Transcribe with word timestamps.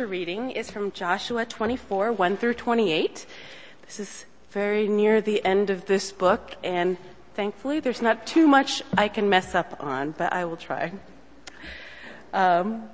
scripture 0.00 0.10
reading 0.12 0.50
is 0.52 0.70
from 0.70 0.90
Joshua 0.92 1.44
24, 1.44 2.12
1 2.12 2.36
through 2.38 2.54
28. 2.54 3.26
This 3.84 4.00
is 4.00 4.24
very 4.50 4.88
near 4.88 5.20
the 5.20 5.44
end 5.44 5.68
of 5.68 5.84
this 5.84 6.10
book, 6.10 6.56
and 6.64 6.96
thankfully 7.34 7.80
there's 7.80 8.00
not 8.00 8.26
too 8.26 8.48
much 8.48 8.82
I 8.96 9.08
can 9.08 9.28
mess 9.28 9.54
up 9.54 9.76
on, 9.78 10.12
but 10.12 10.32
I 10.32 10.46
will 10.46 10.56
try. 10.56 10.90
Um, 12.32 12.88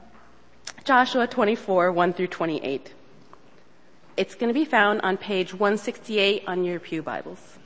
Joshua 0.83 1.29
24, 1.29 1.93
1 1.93 2.13
through 2.13 2.27
28. 2.27 2.93
It's 4.17 4.35
going 4.35 4.49
to 4.49 4.59
be 4.59 4.65
found 4.65 5.01
on 5.03 5.17
page 5.17 5.55
168 5.55 6.43
on 6.49 6.65
your 6.65 6.81
Pew 6.81 7.03
Bibles. 7.05 7.59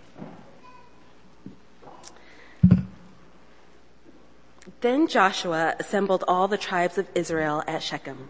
Then 4.83 5.09
Joshua 5.09 5.77
assembled 5.79 6.25
all 6.29 6.47
the 6.47 6.59
tribes 6.59 6.99
of 6.99 7.09
Israel 7.15 7.65
at 7.67 7.83
Shechem. 7.83 8.29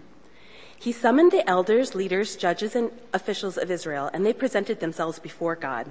He 0.81 0.93
summoned 0.93 1.31
the 1.31 1.47
elders, 1.47 1.95
leaders, 1.95 2.37
judges, 2.37 2.75
and 2.75 2.91
officials 3.13 3.59
of 3.59 3.71
Israel, 3.71 4.09
and 4.15 4.25
they 4.25 4.33
presented 4.33 4.81
themselves 4.81 5.19
before 5.19 5.55
God. 5.55 5.87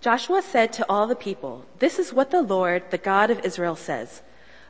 Joshua 0.00 0.40
said 0.40 0.72
to 0.72 0.86
all 0.88 1.06
the 1.06 1.14
people, 1.14 1.66
This 1.78 1.98
is 1.98 2.10
what 2.10 2.30
the 2.30 2.40
Lord, 2.40 2.90
the 2.90 2.96
God 2.96 3.30
of 3.30 3.44
Israel, 3.44 3.76
says. 3.76 4.22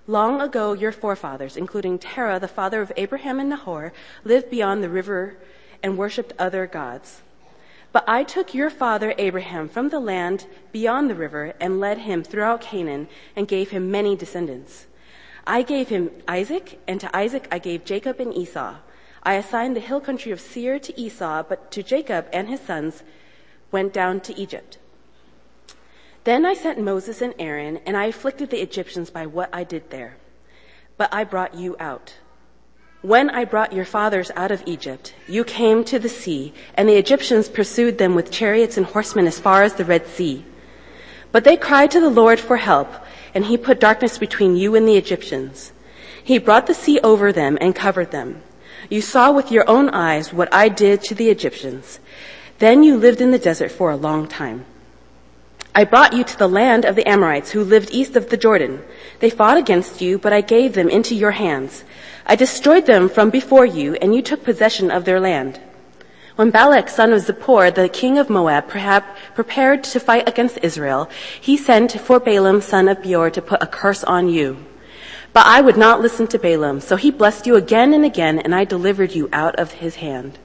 Long 0.09 0.41
ago, 0.41 0.73
your 0.73 0.91
forefathers, 0.91 1.57
including 1.57 2.01
Terah, 2.01 2.41
the 2.41 2.49
father 2.49 2.83
of 2.83 2.91
Abraham 2.97 3.39
and 3.39 3.51
Nahor, 3.51 3.93
lived 4.25 4.51
beyond 4.51 4.83
the 4.83 4.89
river 4.89 5.37
and 5.85 5.97
worshipped 5.97 6.33
other 6.37 6.67
gods. 6.67 7.23
But 7.93 8.03
I 8.09 8.25
took 8.25 8.55
your 8.55 8.71
father 8.71 9.15
Abraham 9.19 9.69
from 9.69 9.91
the 9.91 10.01
land 10.01 10.47
beyond 10.73 11.09
the 11.09 11.15
river 11.15 11.55
and 11.61 11.79
led 11.79 11.99
him 11.99 12.25
throughout 12.25 12.61
Canaan 12.61 13.07
and 13.37 13.47
gave 13.47 13.71
him 13.71 13.89
many 13.89 14.17
descendants. 14.17 14.87
I 15.47 15.63
gave 15.63 15.91
him 15.91 16.11
Isaac, 16.27 16.81
and 16.89 16.99
to 17.01 17.17
Isaac 17.17 17.47
I 17.53 17.61
gave 17.61 17.85
Jacob 17.85 18.19
and 18.19 18.35
Esau. 18.35 18.79
I 19.23 19.35
assigned 19.35 19.77
the 19.77 19.81
hill 19.81 20.01
country 20.01 20.33
of 20.33 20.41
Seir 20.41 20.79
to 20.81 21.01
Esau, 21.01 21.45
but 21.49 21.71
to 21.71 21.83
Jacob 21.83 22.27
and 22.33 22.49
his 22.49 22.61
sons 22.61 23.03
went 23.71 23.93
down 23.93 24.21
to 24.21 24.37
Egypt. 24.39 24.79
Then 26.25 26.45
I 26.45 26.55
sent 26.55 26.81
Moses 26.81 27.23
and 27.23 27.35
Aaron, 27.39 27.81
and 27.87 27.97
I 27.97 28.07
afflicted 28.07 28.51
the 28.51 28.63
Egyptians 28.63 29.11
by 29.11 29.27
what 29.27 29.49
I 29.53 29.65
did 29.65 29.91
there. 29.91 30.17
But 30.97 31.13
I 31.13 31.25
brought 31.25 31.55
you 31.55 31.77
out. 31.79 32.15
When 33.01 33.31
I 33.31 33.45
brought 33.45 33.73
your 33.73 33.85
fathers 33.85 34.31
out 34.37 34.53
of 34.53 34.63
Egypt, 34.67 35.15
you 35.27 35.43
came 35.43 35.83
to 35.85 35.99
the 35.99 36.09
sea, 36.09 36.55
and 36.75 36.89
the 36.89 36.97
Egyptians 36.97 37.49
pursued 37.49 37.99
them 37.99 38.15
with 38.15 38.31
chariots 38.31 38.77
and 38.77 38.87
horsemen 38.87 39.27
as 39.27 39.41
far 39.41 39.65
as 39.65 39.75
the 39.75 39.85
Red 39.85 40.07
Sea. 40.07 40.45
But 41.33 41.43
they 41.43 41.57
cried 41.57 41.91
to 41.93 42.01
the 42.01 42.11
Lord 42.11 42.39
for 42.39 42.59
help, 42.59 42.93
and 43.35 43.47
he 43.47 43.57
put 43.57 43.81
darkness 43.81 44.19
between 44.19 44.55
you 44.55 44.77
and 44.77 44.87
the 44.87 44.97
Egyptians. 44.97 45.73
He 46.23 46.39
brought 46.39 46.69
the 46.69 46.75
sea 46.75 47.01
over 47.01 47.33
them 47.33 47.59
and 47.61 47.75
covered 47.75 48.13
them. 48.13 48.43
You 48.89 49.01
saw 49.01 49.31
with 49.33 49.53
your 49.53 49.69
own 49.69 49.89
eyes 49.91 50.33
what 50.33 50.53
I 50.53 50.69
did 50.69 51.03
to 51.05 51.15
the 51.15 51.31
Egyptians. 51.31 52.01
Then 52.59 52.83
you 52.83 52.97
lived 52.97 53.21
in 53.21 53.31
the 53.31 53.39
desert 53.39 53.71
for 53.71 53.91
a 53.91 53.97
long 53.97 54.29
time. 54.29 54.65
I 55.75 55.85
brought 55.85 56.13
you 56.13 56.23
to 56.23 56.39
the 56.39 56.49
land 56.49 56.85
of 56.85 56.97
the 56.97 57.09
Amorites 57.09 57.53
who 57.53 57.65
lived 57.65 57.91
east 57.93 58.15
of 58.15 58.29
the 58.29 58.37
Jordan. 58.37 58.83
They 59.21 59.31
fought 59.31 59.57
against 59.57 60.03
you, 60.03 60.19
but 60.19 60.33
I 60.33 60.43
gave 60.43 60.75
them 60.75 60.91
into 60.91 61.15
your 61.15 61.31
hands. 61.31 61.85
I 62.27 62.37
destroyed 62.37 62.85
them 62.85 63.09
from 63.09 63.31
before 63.31 63.65
you, 63.65 63.95
and 63.95 64.15
you 64.15 64.21
took 64.21 64.45
possession 64.45 64.91
of 64.91 65.07
their 65.07 65.19
land. 65.19 65.61
When 66.37 66.51
Balak, 66.51 66.89
son 66.89 67.13
of 67.13 67.23
Zippor, 67.23 67.75
the 67.75 67.89
king 67.89 68.19
of 68.19 68.29
Moab, 68.29 68.69
perhaps 68.69 69.19
prepared 69.35 69.85
to 69.85 70.01
fight 70.01 70.29
against 70.29 70.59
Israel, 70.63 71.09
he 71.41 71.57
sent 71.57 71.99
for 71.99 72.21
Balaam, 72.21 72.61
son 72.61 72.89
of 72.89 73.03
Beor, 73.03 73.31
to 73.31 73.43
put 73.43 73.63
a 73.63 73.67
curse 73.67 74.05
on 74.05 74.29
you. 74.29 74.59
But 75.33 75.47
I 75.47 75.61
would 75.61 75.79
not 75.79 76.01
listen 76.01 76.27
to 76.29 76.39
Balaam, 76.39 76.81
so 76.81 76.97
he 76.97 77.11
blessed 77.11 77.47
you 77.47 77.57
again 77.57 77.95
and 77.95 78.05
again, 78.05 78.39
and 78.39 78.55
I 78.55 78.65
delivered 78.65 79.13
you 79.13 79.29
out 79.33 79.57
of 79.57 79.73
his 79.73 79.97
hand. 79.97 80.39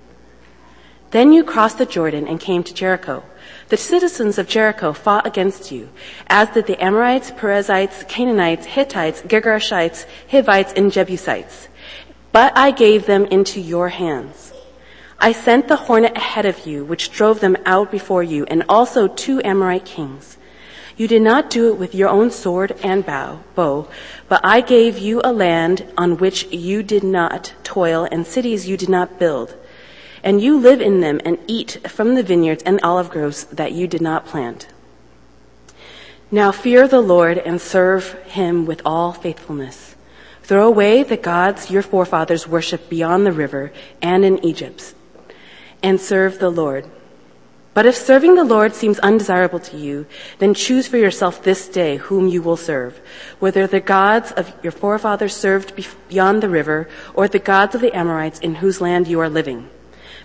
Then 1.12 1.32
you 1.32 1.44
crossed 1.44 1.78
the 1.78 1.86
Jordan 1.86 2.28
and 2.28 2.40
came 2.40 2.64
to 2.64 2.74
Jericho. 2.74 3.24
The 3.70 3.78
citizens 3.78 4.38
of 4.38 4.48
Jericho 4.48 4.94
fought 4.94 5.28
against 5.28 5.72
you, 5.72 5.90
as 6.28 6.50
did 6.50 6.68
the 6.68 6.82
Amorites, 6.82 7.31
Perizzites, 7.31 8.03
Canaanites, 8.08 8.66
Hittites, 8.66 9.22
Girgashites, 9.22 10.06
Hivites, 10.31 10.74
and 10.74 10.92
Jebusites. 10.92 11.68
But 12.31 12.58
I 12.58 12.72
gave 12.72 13.06
them 13.06 13.26
into 13.26 13.59
your 13.59 13.90
hands. 13.90 14.53
I 15.20 15.31
sent 15.31 15.68
the 15.68 15.76
hornet 15.76 16.16
ahead 16.16 16.46
of 16.46 16.66
you, 16.66 16.86
which 16.86 17.12
drove 17.12 17.40
them 17.40 17.58
out 17.66 17.92
before 17.92 18.24
you, 18.24 18.46
and 18.46 18.64
also 18.70 19.08
two 19.08 19.42
Amorite 19.44 19.86
kings. 19.86 20.37
You 20.97 21.08
did 21.08 21.22
not 21.22 21.50
do 21.50 21.69
it 21.69 21.78
with 21.78 21.96
your 21.96 22.09
own 22.09 22.31
sword 22.31 22.75
and 22.84 23.06
bow, 23.06 23.41
bow, 23.56 23.88
but 24.28 24.41
I 24.44 24.62
gave 24.62 24.97
you 24.97 25.22
a 25.24 25.31
land 25.31 25.85
on 25.97 26.18
which 26.18 26.46
you 26.52 26.84
did 26.84 27.03
not 27.03 27.53
toil 27.63 28.08
and 28.12 28.25
cities 28.25 28.68
you 28.68 28.75
did 28.75 28.90
not 28.90 29.19
build 29.19 29.56
and 30.24 30.41
you 30.41 30.59
live 30.59 30.81
in 30.81 31.00
them 31.00 31.22
and 31.24 31.38
eat 31.47 31.80
from 31.88 32.16
the 32.16 32.24
vineyards 32.24 32.63
and 32.63 32.80
olive 32.84 33.09
groves 33.09 33.46
that 33.46 33.72
you 33.72 33.88
did 33.88 34.02
not 34.02 34.25
plant. 34.25 34.68
Now 36.30 36.52
fear 36.52 36.88
the 36.88 37.00
Lord 37.00 37.38
and 37.38 37.62
serve 37.62 38.12
him 38.24 38.66
with 38.66 38.81
all 38.84 39.14
faithfulness. 39.14 39.96
Throw 40.44 40.68
away 40.68 41.03
the 41.03 41.16
gods 41.16 41.72
your 41.72 41.81
forefathers 41.81 42.47
worshipped 42.47 42.90
beyond 42.90 43.25
the 43.25 43.31
river 43.31 43.72
and 44.02 44.25
in 44.25 44.44
Egypt, 44.44 44.94
and 45.81 46.00
serve 46.00 46.40
the 46.40 46.50
Lord. 46.50 46.85
But 47.78 47.86
if 47.86 47.96
serving 47.96 48.34
the 48.34 48.44
Lord 48.44 48.74
seems 48.74 48.98
undesirable 48.98 49.60
to 49.60 49.78
you, 49.78 50.08
then 50.40 50.56
choose 50.56 50.88
for 50.88 50.98
yourself 50.98 51.44
this 51.44 51.70
day 51.70 51.98
whom 51.98 52.28
you 52.28 52.42
will 52.42 52.58
serve, 52.58 53.00
whether 53.38 53.68
the 53.68 53.80
gods 53.80 54.32
of 54.32 54.52
your 54.64 54.72
forefathers 54.72 55.36
served 55.36 55.80
beyond 56.10 56.42
the 56.42 56.50
river 56.50 56.90
or 57.14 57.28
the 57.28 57.38
gods 57.38 57.76
of 57.76 57.82
the 57.82 57.96
Amorites 57.96 58.40
in 58.40 58.56
whose 58.56 58.82
land 58.82 59.08
you 59.08 59.20
are 59.20 59.30
living. 59.30 59.70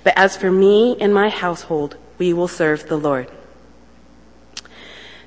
But 0.02 0.16
as 0.16 0.34
for 0.34 0.50
me 0.50 0.96
and 0.98 1.12
my 1.12 1.28
household, 1.28 1.98
we 2.16 2.32
will 2.32 2.48
serve 2.48 2.88
the 2.88 2.96
Lord. 2.96 3.30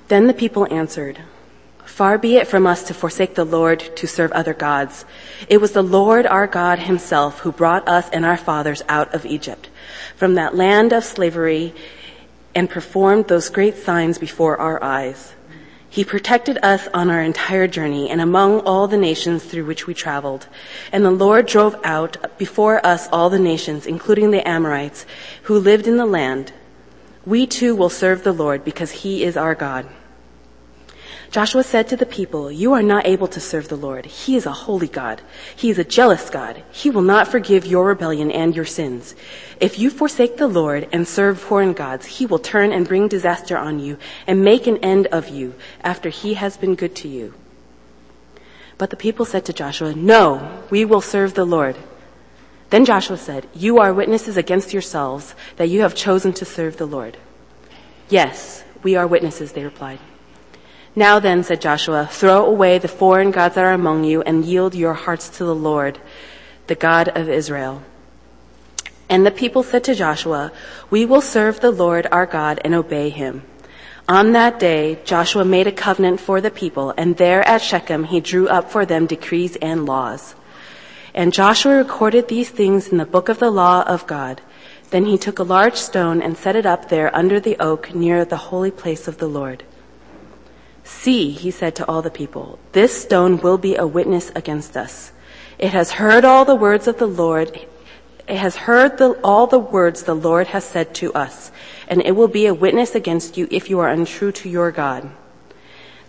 Then 0.07 0.25
the 0.25 0.33
people 0.33 0.65
answered, 0.73 1.21
Far 1.85 2.17
be 2.17 2.37
it 2.37 2.47
from 2.47 2.65
us 2.65 2.81
to 2.85 2.95
forsake 2.95 3.35
the 3.35 3.45
Lord 3.45 3.95
to 3.97 4.07
serve 4.07 4.31
other 4.31 4.55
gods. 4.55 5.05
It 5.47 5.61
was 5.61 5.73
the 5.73 5.83
Lord 5.83 6.25
our 6.25 6.47
God 6.47 6.79
himself 6.79 7.41
who 7.41 7.51
brought 7.51 7.87
us 7.87 8.09
and 8.09 8.25
our 8.25 8.35
fathers 8.35 8.81
out 8.89 9.13
of 9.13 9.27
Egypt, 9.27 9.69
from 10.15 10.33
that 10.33 10.55
land 10.55 10.91
of 10.91 11.05
slavery, 11.05 11.75
and 12.55 12.69
performed 12.69 13.27
those 13.27 13.49
great 13.49 13.77
signs 13.77 14.17
before 14.17 14.57
our 14.57 14.81
eyes. 14.81 15.35
He 15.89 16.03
protected 16.03 16.57
us 16.63 16.87
on 16.93 17.09
our 17.09 17.21
entire 17.21 17.67
journey 17.67 18.09
and 18.09 18.19
among 18.19 18.61
all 18.61 18.87
the 18.87 18.97
nations 18.97 19.43
through 19.43 19.65
which 19.65 19.87
we 19.87 19.93
traveled. 19.93 20.47
And 20.91 21.05
the 21.05 21.11
Lord 21.11 21.45
drove 21.45 21.79
out 21.83 22.37
before 22.37 22.85
us 22.85 23.07
all 23.13 23.29
the 23.29 23.39
nations, 23.39 23.85
including 23.85 24.31
the 24.31 24.45
Amorites, 24.47 25.05
who 25.43 25.57
lived 25.57 25.87
in 25.87 25.97
the 25.97 26.05
land. 26.05 26.51
We 27.25 27.47
too 27.47 27.75
will 27.75 27.89
serve 27.89 28.23
the 28.23 28.33
Lord 28.33 28.65
because 28.65 28.91
he 28.91 29.23
is 29.23 29.37
our 29.37 29.55
God. 29.55 29.87
Joshua 31.35 31.63
said 31.65 31.89
to 31.89 31.97
the 31.97 32.05
people, 32.05 32.49
You 32.49 32.71
are 32.71 32.81
not 32.81 33.05
able 33.05 33.27
to 33.27 33.41
serve 33.41 33.67
the 33.67 33.75
Lord. 33.75 34.05
He 34.05 34.37
is 34.37 34.45
a 34.45 34.53
holy 34.53 34.87
God. 34.87 35.21
He 35.53 35.69
is 35.69 35.77
a 35.77 35.83
jealous 35.83 36.29
God. 36.29 36.63
He 36.71 36.89
will 36.89 37.01
not 37.01 37.27
forgive 37.27 37.65
your 37.65 37.87
rebellion 37.87 38.31
and 38.31 38.55
your 38.55 38.63
sins. 38.63 39.15
If 39.59 39.77
you 39.77 39.89
forsake 39.89 40.37
the 40.37 40.47
Lord 40.47 40.87
and 40.93 41.05
serve 41.05 41.37
foreign 41.37 41.73
gods, 41.73 42.05
he 42.05 42.25
will 42.25 42.39
turn 42.39 42.71
and 42.71 42.87
bring 42.87 43.09
disaster 43.09 43.57
on 43.57 43.79
you 43.79 43.97
and 44.25 44.45
make 44.45 44.65
an 44.65 44.77
end 44.77 45.07
of 45.07 45.27
you 45.27 45.55
after 45.83 46.07
he 46.07 46.35
has 46.35 46.55
been 46.55 46.73
good 46.73 46.95
to 47.03 47.09
you. 47.09 47.33
But 48.77 48.89
the 48.89 48.95
people 48.95 49.25
said 49.25 49.43
to 49.43 49.51
Joshua, 49.51 49.93
No, 49.93 50.63
we 50.69 50.85
will 50.85 51.01
serve 51.01 51.33
the 51.33 51.43
Lord. 51.43 51.75
Then 52.69 52.85
Joshua 52.85 53.17
said, 53.17 53.45
You 53.53 53.79
are 53.79 53.93
witnesses 53.93 54.37
against 54.37 54.71
yourselves 54.71 55.35
that 55.57 55.67
you 55.67 55.81
have 55.81 55.95
chosen 55.95 56.31
to 56.31 56.45
serve 56.45 56.77
the 56.77 56.87
Lord. 56.87 57.17
Yes, 58.07 58.63
we 58.83 58.95
are 58.95 59.05
witnesses, 59.05 59.51
they 59.51 59.65
replied. 59.65 59.99
Now 60.95 61.19
then, 61.19 61.43
said 61.43 61.59
Joshua, 61.59 62.07
throw 62.09 62.45
away 62.45 62.77
the 62.77 62.87
foreign 62.87 63.31
gods 63.31 63.55
that 63.55 63.65
are 63.65 63.73
among 63.73 64.05
you 64.05 64.21
and 64.21 64.45
yield 64.45 64.73
your 64.73 64.93
hearts 64.93 65.27
to 65.37 65.43
the 65.43 65.55
Lord, 65.55 65.99
the 66.67 66.75
God 66.75 67.09
of 67.09 67.27
Israel. 67.27 67.83
And 69.09 69.25
the 69.25 69.31
people 69.31 69.61
said 69.61 69.83
to 69.83 69.95
Joshua, 69.95 70.53
we 70.89 71.05
will 71.05 71.21
serve 71.21 71.59
the 71.59 71.71
Lord 71.71 72.07
our 72.11 72.25
God 72.25 72.61
and 72.63 72.73
obey 72.73 73.09
him. 73.09 73.43
On 74.07 74.31
that 74.31 74.59
day, 74.59 74.99
Joshua 75.03 75.43
made 75.43 75.67
a 75.67 75.71
covenant 75.71 76.21
for 76.21 76.39
the 76.39 76.51
people, 76.51 76.93
and 76.95 77.17
there 77.17 77.45
at 77.47 77.61
Shechem 77.61 78.05
he 78.05 78.19
drew 78.19 78.47
up 78.47 78.71
for 78.71 78.85
them 78.85 79.05
decrees 79.05 79.57
and 79.57 79.85
laws. 79.85 80.35
And 81.13 81.33
Joshua 81.33 81.75
recorded 81.75 82.27
these 82.27 82.49
things 82.49 82.87
in 82.87 82.97
the 82.97 83.05
book 83.05 83.29
of 83.29 83.39
the 83.39 83.49
law 83.49 83.83
of 83.83 84.07
God. 84.07 84.41
Then 84.91 85.05
he 85.05 85.17
took 85.17 85.39
a 85.39 85.43
large 85.43 85.75
stone 85.75 86.21
and 86.21 86.37
set 86.37 86.55
it 86.55 86.65
up 86.65 86.89
there 86.89 87.13
under 87.15 87.39
the 87.39 87.57
oak 87.59 87.93
near 87.93 88.23
the 88.23 88.37
holy 88.37 88.71
place 88.71 89.07
of 89.07 89.17
the 89.17 89.27
Lord. 89.27 89.63
See, 90.85 91.31
he 91.31 91.49
said 91.49 91.75
to 91.75 91.87
all 91.87 92.03
the 92.03 92.11
people, 92.11 92.59
this 92.71 93.01
stone 93.01 93.41
will 93.41 93.57
be 93.57 93.75
a 93.75 93.87
witness 93.87 94.31
against 94.35 94.77
us. 94.77 95.11
It 95.57 95.71
has 95.71 95.93
heard 95.93 96.23
all 96.23 96.45
the 96.45 96.55
words 96.55 96.87
of 96.87 96.99
the 96.99 97.07
Lord. 97.07 97.59
It 98.27 98.37
has 98.37 98.55
heard 98.55 98.99
the, 98.99 99.19
all 99.23 99.47
the 99.47 99.59
words 99.59 100.03
the 100.03 100.13
Lord 100.13 100.47
has 100.47 100.63
said 100.63 100.93
to 100.95 101.11
us, 101.13 101.51
and 101.87 102.01
it 102.03 102.15
will 102.15 102.27
be 102.27 102.45
a 102.45 102.53
witness 102.53 102.93
against 102.93 103.35
you 103.35 103.47
if 103.49 103.67
you 103.67 103.79
are 103.79 103.89
untrue 103.89 104.31
to 104.33 104.49
your 104.49 104.71
God. 104.71 105.09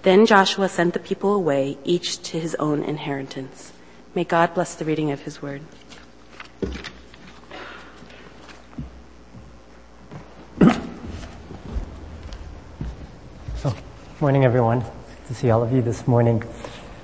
Then 0.03 0.27
Joshua 0.27 0.69
sent 0.69 0.93
the 0.93 1.01
people 1.01 1.35
away, 1.35 1.79
each 1.83 2.23
to 2.25 2.39
his 2.39 2.55
own 2.57 2.83
inheritance. 2.83 3.73
May 4.15 4.25
God 4.25 4.53
bless 4.53 4.75
the 4.75 4.85
reading 4.85 5.11
of 5.11 5.23
his 5.23 5.41
word. 5.41 5.63
Morning, 14.19 14.47
everyone. 14.47 14.81
Good 14.81 15.27
to 15.29 15.35
see 15.35 15.51
all 15.51 15.63
of 15.63 15.71
you 15.73 15.83
this 15.83 16.09
morning. 16.09 16.43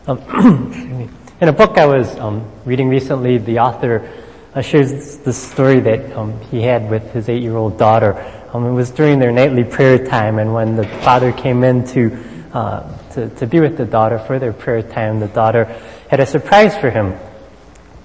Um, 0.06 0.18
in 1.42 1.48
a 1.48 1.52
book 1.52 1.76
I 1.76 1.84
was 1.84 2.18
um, 2.18 2.50
reading 2.64 2.88
recently, 2.88 3.36
the 3.36 3.58
author 3.58 4.10
uh, 4.54 4.62
shares 4.62 5.18
the 5.18 5.32
story 5.34 5.80
that 5.80 6.10
um, 6.16 6.40
he 6.44 6.62
had 6.62 6.88
with 6.88 7.12
his 7.12 7.28
eight-year-old 7.28 7.76
daughter. 7.78 8.14
Um, 8.54 8.64
it 8.64 8.72
was 8.72 8.90
during 8.90 9.18
their 9.18 9.30
nightly 9.30 9.62
prayer 9.62 10.02
time, 10.06 10.38
and 10.38 10.54
when 10.54 10.74
the 10.74 10.88
father 11.04 11.32
came 11.32 11.64
in 11.64 11.86
to, 11.88 12.16
uh, 12.54 12.98
to, 13.10 13.28
to 13.28 13.46
be 13.46 13.60
with 13.60 13.76
the 13.76 13.84
daughter 13.84 14.18
for 14.18 14.38
their 14.38 14.54
prayer 14.54 14.82
time, 14.82 15.20
the 15.20 15.28
daughter 15.28 15.64
had 16.08 16.18
a 16.18 16.24
surprise 16.24 16.74
for 16.78 16.88
him. 16.88 17.14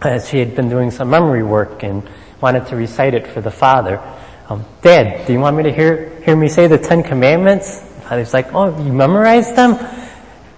As 0.02 0.28
she 0.28 0.40
had 0.40 0.54
been 0.54 0.68
doing 0.68 0.92
some 0.92 1.10
memory 1.10 1.44
work 1.44 1.82
and 1.82 2.04
wanted 2.42 2.68
to 2.68 2.76
recite 2.76 3.14
it 3.14 3.26
for 3.26 3.40
the 3.40 3.52
father. 3.52 4.02
Um, 4.50 4.66
Dad, 4.82 5.26
do 5.26 5.32
you 5.32 5.40
want 5.40 5.56
me 5.56 5.64
to 5.64 5.74
hear 5.74 6.10
hear 6.24 6.36
me 6.36 6.50
say 6.50 6.68
the 6.68 6.78
Ten 6.78 7.04
Commandments? 7.04 7.87
Father's 8.08 8.34
like, 8.34 8.54
oh, 8.54 8.70
you 8.86 8.94
memorized 8.94 9.58
them? 9.58 9.74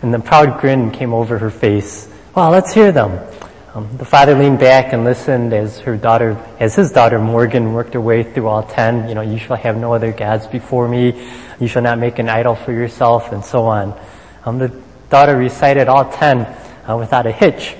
And 0.04 0.14
the 0.14 0.20
proud 0.20 0.62
grin 0.62 0.92
came 0.92 1.14
over 1.14 1.40
her 1.40 1.50
face. 1.50 2.08
Well, 2.36 2.52
let's 2.52 2.72
hear 2.72 2.92
them. 2.92 3.20
Um, 3.74 3.98
the 3.98 4.06
father 4.06 4.36
leaned 4.36 4.60
back 4.60 4.94
and 4.94 5.04
listened 5.04 5.52
as 5.52 5.80
her 5.80 5.98
daughter, 5.98 6.38
as 6.60 6.76
his 6.76 6.92
daughter 6.92 7.18
Morgan 7.18 7.74
worked 7.74 7.96
her 7.96 8.02
way 8.02 8.22
through 8.22 8.48
all 8.48 8.64
ten. 8.64 9.10
You 9.10 9.16
know, 9.16 9.22
you 9.22 9.40
shall 9.40 9.58
have 9.58 9.78
no 9.78 9.94
other 9.94 10.12
gods 10.12 10.46
before 10.46 10.88
me. 10.88 11.28
You 11.60 11.68
shall 11.68 11.82
not 11.82 11.98
make 11.98 12.20
an 12.20 12.30
idol 12.30 12.56
for 12.56 12.72
yourself, 12.72 13.32
and 13.32 13.44
so 13.44 13.66
on. 13.66 14.00
Um, 14.46 14.60
the 14.60 14.70
daughter 15.10 15.36
recited 15.36 15.88
all 15.88 16.12
ten 16.12 16.42
uh, 16.88 16.98
without 16.98 17.26
a 17.26 17.32
hitch. 17.32 17.76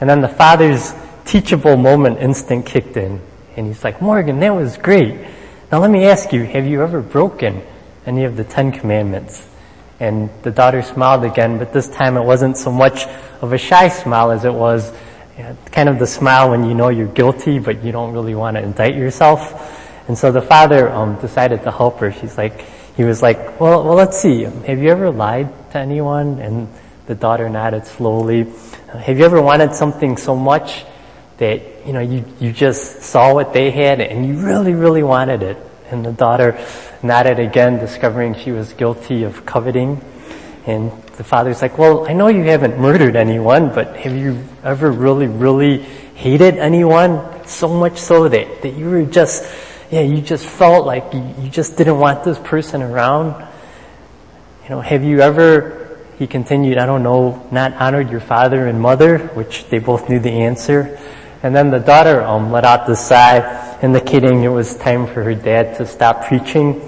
And 0.00 0.08
then 0.08 0.22
the 0.22 0.28
father's 0.28 0.94
teachable 1.26 1.76
moment 1.76 2.18
instinct 2.18 2.68
kicked 2.68 2.96
in. 2.96 3.20
And 3.56 3.66
he's 3.66 3.84
like, 3.84 4.00
Morgan, 4.00 4.40
that 4.40 4.54
was 4.54 4.78
great. 4.78 5.20
Now 5.70 5.80
let 5.80 5.90
me 5.90 6.06
ask 6.06 6.32
you, 6.32 6.44
have 6.44 6.66
you 6.66 6.82
ever 6.82 7.02
broken 7.02 7.62
any 8.06 8.24
of 8.24 8.36
the 8.36 8.44
Ten 8.44 8.72
Commandments? 8.72 9.48
And 10.00 10.30
the 10.42 10.50
daughter 10.50 10.82
smiled 10.82 11.24
again, 11.24 11.58
but 11.58 11.72
this 11.72 11.88
time 11.88 12.16
it 12.16 12.24
wasn't 12.24 12.56
so 12.56 12.72
much 12.72 13.04
of 13.40 13.52
a 13.52 13.58
shy 13.58 13.88
smile 13.88 14.30
as 14.30 14.44
it 14.44 14.52
was 14.52 14.92
kind 15.70 15.88
of 15.88 15.98
the 15.98 16.06
smile 16.06 16.50
when 16.50 16.64
you 16.64 16.74
know 16.74 16.88
you're 16.88 17.06
guilty, 17.06 17.58
but 17.58 17.82
you 17.84 17.92
don't 17.92 18.12
really 18.12 18.34
want 18.34 18.56
to 18.56 18.62
indict 18.62 18.94
yourself. 18.94 19.78
And 20.08 20.18
so 20.18 20.32
the 20.32 20.42
father 20.42 20.90
um, 20.90 21.20
decided 21.20 21.62
to 21.62 21.70
help 21.70 22.00
her. 22.00 22.12
She's 22.12 22.36
like, 22.36 22.64
he 22.96 23.04
was 23.04 23.22
like, 23.22 23.60
well, 23.60 23.84
well, 23.84 23.94
let's 23.94 24.18
see. 24.18 24.42
Have 24.42 24.78
you 24.78 24.90
ever 24.90 25.10
lied 25.10 25.70
to 25.72 25.78
anyone? 25.78 26.38
And 26.38 26.68
the 27.06 27.14
daughter 27.14 27.48
nodded 27.48 27.86
slowly. 27.86 28.52
Have 28.92 29.18
you 29.18 29.24
ever 29.24 29.40
wanted 29.40 29.74
something 29.74 30.16
so 30.16 30.36
much 30.36 30.84
that, 31.38 31.86
you 31.86 31.92
know, 31.92 32.00
you, 32.00 32.24
you 32.38 32.52
just 32.52 33.02
saw 33.02 33.32
what 33.32 33.52
they 33.52 33.70
had 33.70 34.00
and 34.00 34.26
you 34.26 34.44
really, 34.44 34.74
really 34.74 35.02
wanted 35.02 35.42
it? 35.42 35.56
And 35.90 36.04
the 36.04 36.12
daughter 36.12 36.58
nodded 37.02 37.38
again, 37.38 37.78
discovering 37.78 38.34
she 38.34 38.52
was 38.52 38.72
guilty 38.72 39.24
of 39.24 39.44
coveting. 39.44 40.00
And 40.66 40.92
the 41.16 41.24
father's 41.24 41.60
like, 41.60 41.76
well, 41.78 42.08
I 42.08 42.12
know 42.12 42.28
you 42.28 42.44
haven't 42.44 42.78
murdered 42.78 43.16
anyone, 43.16 43.74
but 43.74 43.96
have 43.96 44.16
you 44.16 44.42
ever 44.62 44.90
really, 44.90 45.26
really 45.26 45.78
hated 46.14 46.56
anyone? 46.56 47.46
So 47.46 47.68
much 47.68 47.98
so 47.98 48.28
that, 48.28 48.62
that 48.62 48.74
you 48.74 48.88
were 48.88 49.04
just, 49.04 49.52
yeah, 49.90 50.02
you 50.02 50.20
just 50.20 50.46
felt 50.46 50.86
like 50.86 51.12
you, 51.12 51.34
you 51.40 51.50
just 51.50 51.76
didn't 51.76 51.98
want 51.98 52.24
this 52.24 52.38
person 52.38 52.82
around. 52.82 53.46
You 54.64 54.70
know, 54.70 54.80
have 54.80 55.02
you 55.02 55.20
ever, 55.20 55.98
he 56.18 56.28
continued, 56.28 56.78
I 56.78 56.86
don't 56.86 57.02
know, 57.02 57.46
not 57.50 57.74
honored 57.74 58.10
your 58.10 58.20
father 58.20 58.66
and 58.68 58.80
mother, 58.80 59.18
which 59.18 59.68
they 59.68 59.80
both 59.80 60.08
knew 60.08 60.20
the 60.20 60.30
answer. 60.30 60.98
And 61.42 61.54
then 61.54 61.70
the 61.70 61.80
daughter 61.80 62.22
um, 62.22 62.52
let 62.52 62.64
out 62.64 62.86
the 62.86 62.94
sigh 62.94 63.78
indicating 63.82 64.44
it 64.44 64.48
was 64.48 64.76
time 64.76 65.06
for 65.06 65.24
her 65.24 65.34
dad 65.34 65.76
to 65.78 65.86
stop 65.86 66.26
preaching. 66.26 66.80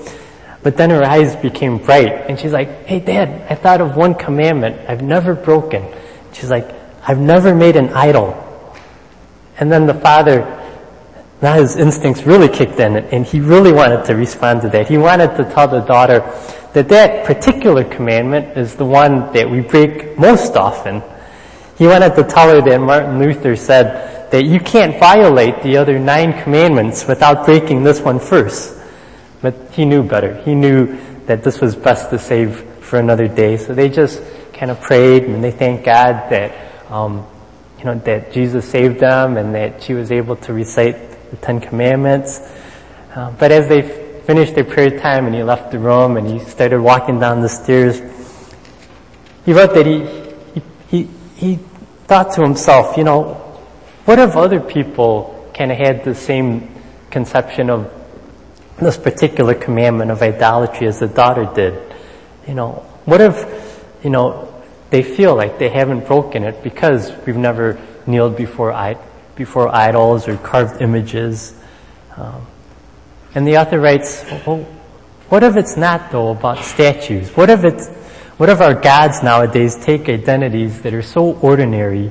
But 0.62 0.76
then 0.76 0.90
her 0.90 1.04
eyes 1.04 1.34
became 1.36 1.78
bright 1.78 2.30
and 2.30 2.38
she's 2.38 2.52
like, 2.52 2.86
hey 2.86 3.00
dad, 3.00 3.46
I 3.50 3.56
thought 3.56 3.80
of 3.80 3.96
one 3.96 4.14
commandment 4.14 4.88
I've 4.88 5.02
never 5.02 5.34
broken. 5.34 5.84
She's 6.32 6.50
like, 6.50 6.72
I've 7.06 7.18
never 7.18 7.54
made 7.54 7.76
an 7.76 7.90
idol. 7.90 8.40
And 9.58 9.70
then 9.70 9.86
the 9.86 9.94
father, 9.94 10.40
now 11.42 11.54
his 11.54 11.76
instincts 11.76 12.22
really 12.22 12.48
kicked 12.48 12.78
in 12.78 12.96
and 12.96 13.26
he 13.26 13.40
really 13.40 13.72
wanted 13.72 14.04
to 14.06 14.14
respond 14.14 14.62
to 14.62 14.68
that. 14.70 14.88
He 14.88 14.98
wanted 14.98 15.36
to 15.36 15.44
tell 15.52 15.68
the 15.68 15.80
daughter 15.80 16.20
that 16.72 16.88
that 16.88 17.26
particular 17.26 17.84
commandment 17.84 18.56
is 18.56 18.76
the 18.76 18.86
one 18.86 19.32
that 19.32 19.50
we 19.50 19.60
break 19.60 20.18
most 20.18 20.56
often. 20.56 21.02
He 21.76 21.86
wanted 21.86 22.14
to 22.14 22.24
tell 22.24 22.48
her 22.48 22.62
that 22.62 22.80
Martin 22.80 23.18
Luther 23.18 23.56
said, 23.56 24.13
that 24.30 24.44
you 24.44 24.60
can't 24.60 24.98
violate 24.98 25.62
the 25.62 25.76
other 25.76 25.98
nine 25.98 26.42
commandments 26.42 27.06
without 27.06 27.44
breaking 27.44 27.84
this 27.84 28.00
one 28.00 28.18
first. 28.18 28.76
But 29.42 29.54
he 29.72 29.84
knew 29.84 30.02
better. 30.02 30.40
He 30.42 30.54
knew 30.54 30.98
that 31.26 31.42
this 31.42 31.60
was 31.60 31.76
best 31.76 32.10
to 32.10 32.18
save 32.18 32.60
for 32.80 32.98
another 32.98 33.28
day. 33.28 33.56
So 33.56 33.74
they 33.74 33.88
just 33.88 34.22
kind 34.52 34.70
of 34.70 34.80
prayed 34.80 35.24
and 35.24 35.42
they 35.42 35.50
thanked 35.50 35.84
God 35.84 36.30
that, 36.30 36.90
um, 36.90 37.26
you 37.78 37.84
know, 37.84 37.94
that 37.96 38.32
Jesus 38.32 38.68
saved 38.68 39.00
them 39.00 39.36
and 39.36 39.54
that 39.54 39.82
she 39.82 39.94
was 39.94 40.10
able 40.10 40.36
to 40.36 40.52
recite 40.52 41.30
the 41.30 41.36
Ten 41.36 41.60
Commandments. 41.60 42.40
Uh, 43.14 43.30
but 43.32 43.52
as 43.52 43.68
they 43.68 43.82
finished 44.22 44.54
their 44.54 44.64
prayer 44.64 44.98
time 44.98 45.26
and 45.26 45.34
he 45.34 45.42
left 45.42 45.70
the 45.70 45.78
room 45.78 46.16
and 46.16 46.26
he 46.26 46.38
started 46.38 46.80
walking 46.80 47.20
down 47.20 47.40
the 47.40 47.48
stairs, 47.48 48.00
he 49.44 49.52
wrote 49.52 49.74
that 49.74 49.86
he, 49.86 50.04
he, 50.54 50.62
he, 50.88 51.10
he 51.36 51.56
thought 52.06 52.32
to 52.34 52.42
himself, 52.42 52.96
you 52.96 53.04
know, 53.04 53.43
what 54.04 54.18
if 54.18 54.36
other 54.36 54.60
people 54.60 55.50
kind 55.54 55.72
of 55.72 55.78
had 55.78 56.04
the 56.04 56.14
same 56.14 56.74
conception 57.10 57.70
of 57.70 57.92
this 58.76 58.98
particular 58.98 59.54
commandment 59.54 60.10
of 60.10 60.20
idolatry 60.20 60.86
as 60.86 60.98
the 60.98 61.08
daughter 61.08 61.50
did? 61.54 61.94
You 62.46 62.54
know, 62.54 62.72
what 63.06 63.20
if, 63.20 63.84
you 64.02 64.10
know, 64.10 64.62
they 64.90 65.02
feel 65.02 65.34
like 65.34 65.58
they 65.58 65.70
haven't 65.70 66.06
broken 66.06 66.44
it 66.44 66.62
because 66.62 67.12
we've 67.26 67.36
never 67.36 67.80
kneeled 68.06 68.36
before, 68.36 68.98
before 69.36 69.74
idols 69.74 70.28
or 70.28 70.36
carved 70.36 70.82
images? 70.82 71.54
Um, 72.16 72.46
and 73.34 73.46
the 73.46 73.56
author 73.56 73.80
writes, 73.80 74.24
well, 74.46 74.66
what 75.28 75.42
if 75.42 75.56
it's 75.56 75.76
not 75.76 76.10
though 76.10 76.30
about 76.30 76.62
statues? 76.62 77.34
What 77.36 77.48
if 77.48 77.64
it's, 77.64 77.88
what 78.36 78.48
if 78.50 78.60
our 78.60 78.74
gods 78.74 79.22
nowadays 79.22 79.76
take 79.76 80.08
identities 80.08 80.82
that 80.82 80.92
are 80.92 81.02
so 81.02 81.36
ordinary 81.38 82.10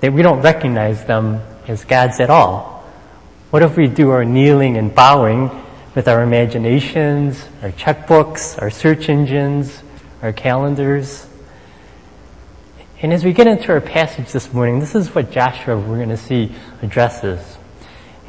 that 0.00 0.12
we 0.12 0.22
don't 0.22 0.40
recognize 0.42 1.04
them 1.04 1.40
as 1.68 1.84
gods 1.84 2.20
at 2.20 2.30
all? 2.30 2.84
What 3.50 3.62
if 3.62 3.76
we 3.76 3.86
do 3.86 4.10
our 4.10 4.24
kneeling 4.24 4.76
and 4.76 4.94
bowing 4.94 5.50
with 5.94 6.08
our 6.08 6.22
imaginations, 6.22 7.44
our 7.62 7.72
checkbooks, 7.72 8.60
our 8.60 8.70
search 8.70 9.08
engines, 9.08 9.82
our 10.22 10.32
calendars? 10.32 11.26
And 13.02 13.12
as 13.12 13.24
we 13.24 13.32
get 13.32 13.46
into 13.46 13.72
our 13.72 13.80
passage 13.80 14.30
this 14.30 14.52
morning, 14.52 14.78
this 14.78 14.94
is 14.94 15.14
what 15.14 15.30
Joshua 15.30 15.78
we're 15.78 15.96
going 15.96 16.10
to 16.10 16.16
see 16.16 16.52
addresses. 16.82 17.56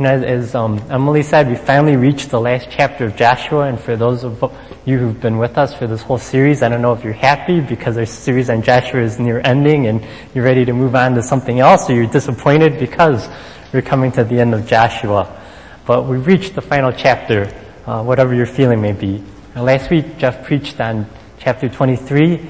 You 0.01 0.08
know, 0.08 0.24
as 0.24 0.55
um, 0.55 0.81
Emily 0.89 1.22
said, 1.22 1.48
we 1.48 1.55
finally 1.55 1.96
reached 1.96 2.31
the 2.31 2.41
last 2.41 2.70
chapter 2.72 3.05
of 3.05 3.15
Joshua, 3.15 3.67
and 3.67 3.79
for 3.79 3.96
those 3.96 4.24
of 4.24 4.41
you 4.84 4.98
who've 4.98 5.22
been 5.22 5.38
with 5.38 5.60
us 5.60 5.75
for 5.75 5.86
this 5.86 6.01
whole 6.01 6.17
series, 6.17 6.63
I 6.63 6.70
don't 6.70 6.81
know 6.81 6.93
if 6.93 7.03
you're 7.03 7.13
happy 7.13 7.60
because 7.62 8.00
our 8.00 8.08
series 8.08 8.50
on 8.50 8.63
Joshua 8.63 9.03
is 9.03 9.20
near 9.20 9.41
ending 9.46 9.86
and 9.86 10.03
you're 10.34 10.43
ready 10.43 10.65
to 10.65 10.74
move 10.74 10.96
on 10.96 11.13
to 11.13 11.22
something 11.22 11.60
else, 11.60 11.88
or 11.88 11.93
you're 11.93 12.08
disappointed 12.08 12.79
because 12.79 13.29
we're 13.72 13.84
coming 13.84 14.12
to 14.13 14.24
the 14.24 14.39
end 14.39 14.55
of 14.55 14.65
Joshua. 14.65 15.39
But 15.86 16.08
we 16.08 16.17
reached 16.17 16.55
the 16.55 16.63
final 16.63 16.91
chapter, 16.91 17.53
uh, 17.86 18.03
whatever 18.03 18.34
your 18.34 18.48
feeling 18.48 18.81
may 18.81 18.93
be. 18.93 19.24
Now, 19.53 19.65
last 19.65 19.91
week, 19.91 20.17
Jeff 20.17 20.43
preached 20.43 20.81
on 20.81 21.05
chapter 21.38 21.70
23, 21.70 22.50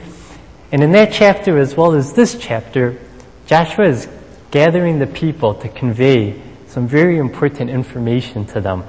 and 0.71 0.81
in 0.81 0.93
that 0.93 1.11
chapter, 1.11 1.57
as 1.57 1.75
well 1.75 1.95
as 1.95 2.13
this 2.13 2.37
chapter, 2.39 2.97
Joshua 3.45 3.89
is 3.89 4.07
gathering 4.51 4.99
the 4.99 5.07
people 5.07 5.55
to 5.55 5.67
convey 5.67 6.41
some 6.71 6.87
very 6.87 7.17
important 7.17 7.69
information 7.69 8.45
to 8.45 8.61
them. 8.61 8.85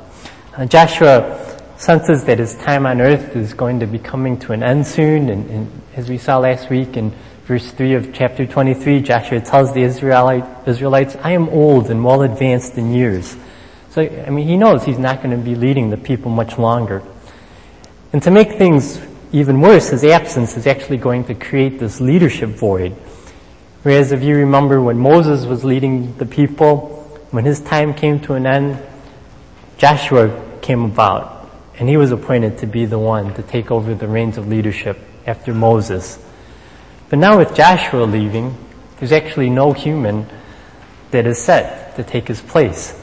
Uh, 0.57 0.65
Joshua 0.65 1.59
senses 1.77 2.23
that 2.25 2.39
his 2.39 2.55
time 2.55 2.87
on 2.87 3.01
earth 3.01 3.35
is 3.35 3.55
going 3.55 3.81
to 3.81 3.89
be 3.89 3.99
coming 3.99 4.39
to 4.39 4.53
an 4.53 4.63
end 4.63 4.87
soon, 4.87 5.29
and, 5.29 5.51
and 5.51 5.83
as 5.97 6.09
we 6.09 6.17
saw 6.17 6.39
last 6.39 6.71
week 6.71 6.97
in 6.97 7.13
verse 7.47 7.73
3 7.73 7.95
of 7.95 8.15
chapter 8.15 8.47
23, 8.47 9.01
Joshua 9.01 9.41
tells 9.41 9.75
the 9.75 9.83
Israelite, 9.83 10.45
Israelites, 10.69 11.17
I 11.25 11.33
am 11.33 11.49
old 11.49 11.91
and 11.91 12.05
well 12.05 12.23
advanced 12.23 12.79
in 12.79 12.95
years. 12.95 13.37
So, 13.91 14.03
I 14.03 14.31
mean, 14.31 14.47
he 14.47 14.57
knows 14.57 14.85
he's 14.85 15.01
not 15.01 15.21
going 15.21 15.37
to 15.37 15.45
be 15.45 15.57
leading 15.57 15.91
the 15.91 15.97
people 15.97 16.31
much 16.31 16.59
longer. 16.59 17.03
And 18.13 18.23
to 18.23 18.31
make 18.31 18.59
things 18.59 19.01
even 19.33 19.61
worse, 19.61 19.89
his 19.89 20.05
absence 20.05 20.57
is 20.57 20.69
actually 20.69 20.99
going 20.99 21.25
to 21.25 21.35
create 21.35 21.81
this 21.81 22.01
leadership 22.01 22.51
void. 22.51 22.93
Whereas 23.83 24.13
if 24.13 24.23
you 24.23 24.37
remember 24.37 24.81
when 24.81 24.99
Moses 24.99 25.47
was 25.47 25.65
leading 25.65 26.17
the 26.19 26.27
people, 26.27 26.92
when 27.33 27.45
his 27.45 27.61
time 27.61 27.95
came 27.95 28.21
to 28.21 28.35
an 28.35 28.47
end, 28.47 28.81
Joshua 29.79 30.59
came 30.61 30.85
about, 30.85 31.51
and 31.79 31.89
he 31.89 31.97
was 31.97 32.13
appointed 32.13 32.59
to 32.59 32.67
be 32.67 32.85
the 32.85 32.99
one 32.99 33.35
to 33.35 33.43
take 33.43 33.71
over 33.71 33.95
the 33.95 34.07
reins 34.07 34.39
of 34.39 34.47
leadership 34.47 34.99
after 35.27 35.53
Moses. 35.53 36.25
But 37.09 37.19
now 37.19 37.39
with 37.39 37.55
Joshua 37.55 38.05
leaving, 38.05 38.57
there's 38.99 39.13
actually 39.13 39.51
no 39.51 39.73
human 39.73 40.27
that 41.11 41.27
is 41.27 41.43
set 41.43 41.97
to 41.97 42.05
take 42.05 42.29
his 42.29 42.41
place. 42.41 42.99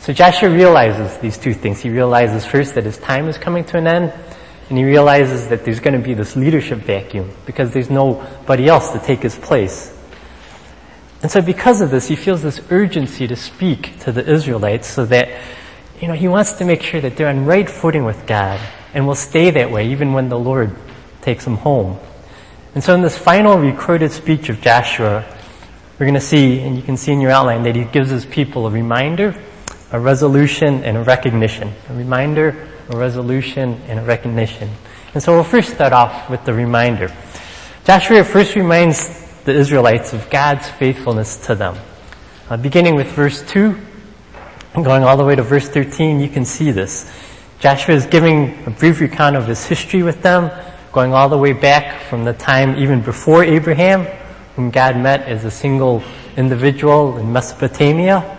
So 0.00 0.12
Joshua 0.12 0.50
realizes 0.50 1.16
these 1.18 1.38
two 1.38 1.54
things. 1.54 1.80
He 1.80 1.90
realizes 1.90 2.44
first 2.44 2.74
that 2.74 2.84
his 2.84 2.98
time 2.98 3.28
is 3.28 3.38
coming 3.38 3.64
to 3.64 3.78
an 3.78 3.86
end, 3.86 4.12
And 4.68 4.76
he 4.76 4.84
realizes 4.84 5.48
that 5.48 5.64
there's 5.64 5.80
going 5.80 5.94
to 5.94 6.06
be 6.06 6.14
this 6.14 6.36
leadership 6.36 6.80
vacuum 6.80 7.30
because 7.46 7.72
there's 7.72 7.88
nobody 7.88 8.68
else 8.68 8.90
to 8.90 8.98
take 8.98 9.20
his 9.20 9.38
place. 9.38 9.97
And 11.22 11.30
so 11.30 11.42
because 11.42 11.80
of 11.80 11.90
this, 11.90 12.06
he 12.06 12.16
feels 12.16 12.42
this 12.42 12.60
urgency 12.70 13.26
to 13.26 13.34
speak 13.34 13.98
to 14.00 14.12
the 14.12 14.24
Israelites 14.24 14.86
so 14.86 15.04
that, 15.06 15.28
you 16.00 16.06
know, 16.06 16.14
he 16.14 16.28
wants 16.28 16.52
to 16.52 16.64
make 16.64 16.82
sure 16.82 17.00
that 17.00 17.16
they're 17.16 17.28
on 17.28 17.44
right 17.44 17.68
footing 17.68 18.04
with 18.04 18.26
God 18.26 18.60
and 18.94 19.06
will 19.06 19.16
stay 19.16 19.50
that 19.50 19.70
way 19.70 19.90
even 19.90 20.12
when 20.12 20.28
the 20.28 20.38
Lord 20.38 20.76
takes 21.20 21.44
them 21.44 21.56
home. 21.56 21.98
And 22.74 22.84
so 22.84 22.94
in 22.94 23.02
this 23.02 23.18
final 23.18 23.58
recorded 23.58 24.12
speech 24.12 24.48
of 24.48 24.60
Joshua, 24.60 25.24
we're 25.98 26.06
going 26.06 26.14
to 26.14 26.20
see, 26.20 26.60
and 26.60 26.76
you 26.76 26.82
can 26.82 26.96
see 26.96 27.12
in 27.12 27.20
your 27.20 27.32
outline, 27.32 27.64
that 27.64 27.74
he 27.74 27.84
gives 27.84 28.10
his 28.10 28.24
people 28.24 28.68
a 28.68 28.70
reminder, 28.70 29.34
a 29.90 29.98
resolution, 29.98 30.84
and 30.84 30.96
a 30.96 31.02
recognition. 31.02 31.72
A 31.88 31.94
reminder, 31.94 32.68
a 32.90 32.96
resolution, 32.96 33.80
and 33.88 33.98
a 33.98 34.02
recognition. 34.02 34.70
And 35.14 35.22
so 35.22 35.32
we'll 35.32 35.42
first 35.42 35.74
start 35.74 35.92
off 35.92 36.30
with 36.30 36.44
the 36.44 36.54
reminder. 36.54 37.12
Joshua 37.84 38.22
first 38.22 38.54
reminds 38.54 39.27
the 39.44 39.52
Israelites 39.52 40.12
of 40.12 40.28
God's 40.30 40.68
faithfulness 40.68 41.46
to 41.46 41.54
them. 41.54 41.76
Uh, 42.48 42.56
beginning 42.56 42.94
with 42.94 43.08
verse 43.08 43.42
2, 43.50 43.78
and 44.74 44.84
going 44.84 45.02
all 45.02 45.16
the 45.16 45.24
way 45.24 45.34
to 45.34 45.42
verse 45.42 45.68
13, 45.68 46.20
you 46.20 46.28
can 46.28 46.44
see 46.44 46.70
this. 46.70 47.10
Joshua 47.60 47.94
is 47.94 48.06
giving 48.06 48.64
a 48.66 48.70
brief 48.70 49.00
recount 49.00 49.36
of 49.36 49.46
his 49.46 49.66
history 49.66 50.02
with 50.02 50.22
them, 50.22 50.50
going 50.92 51.12
all 51.12 51.28
the 51.28 51.38
way 51.38 51.52
back 51.52 52.02
from 52.02 52.24
the 52.24 52.32
time 52.32 52.76
even 52.76 53.02
before 53.02 53.42
Abraham, 53.42 54.04
whom 54.54 54.70
God 54.70 54.96
met 54.96 55.22
as 55.22 55.44
a 55.44 55.50
single 55.50 56.02
individual 56.36 57.18
in 57.18 57.32
Mesopotamia, 57.32 58.38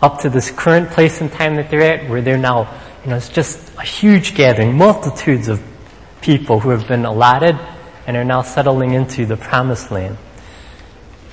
up 0.00 0.20
to 0.20 0.30
this 0.30 0.50
current 0.50 0.90
place 0.90 1.20
and 1.20 1.32
time 1.32 1.56
that 1.56 1.70
they're 1.70 1.82
at, 1.82 2.08
where 2.08 2.22
they're 2.22 2.38
now, 2.38 2.72
you 3.04 3.10
know, 3.10 3.16
it's 3.16 3.28
just 3.28 3.74
a 3.76 3.82
huge 3.82 4.34
gathering, 4.34 4.76
multitudes 4.76 5.48
of 5.48 5.62
people 6.20 6.60
who 6.60 6.70
have 6.70 6.86
been 6.86 7.04
allotted 7.04 7.58
and 8.06 8.16
are 8.16 8.24
now 8.24 8.42
settling 8.42 8.92
into 8.92 9.26
the 9.26 9.36
promised 9.36 9.90
land. 9.90 10.16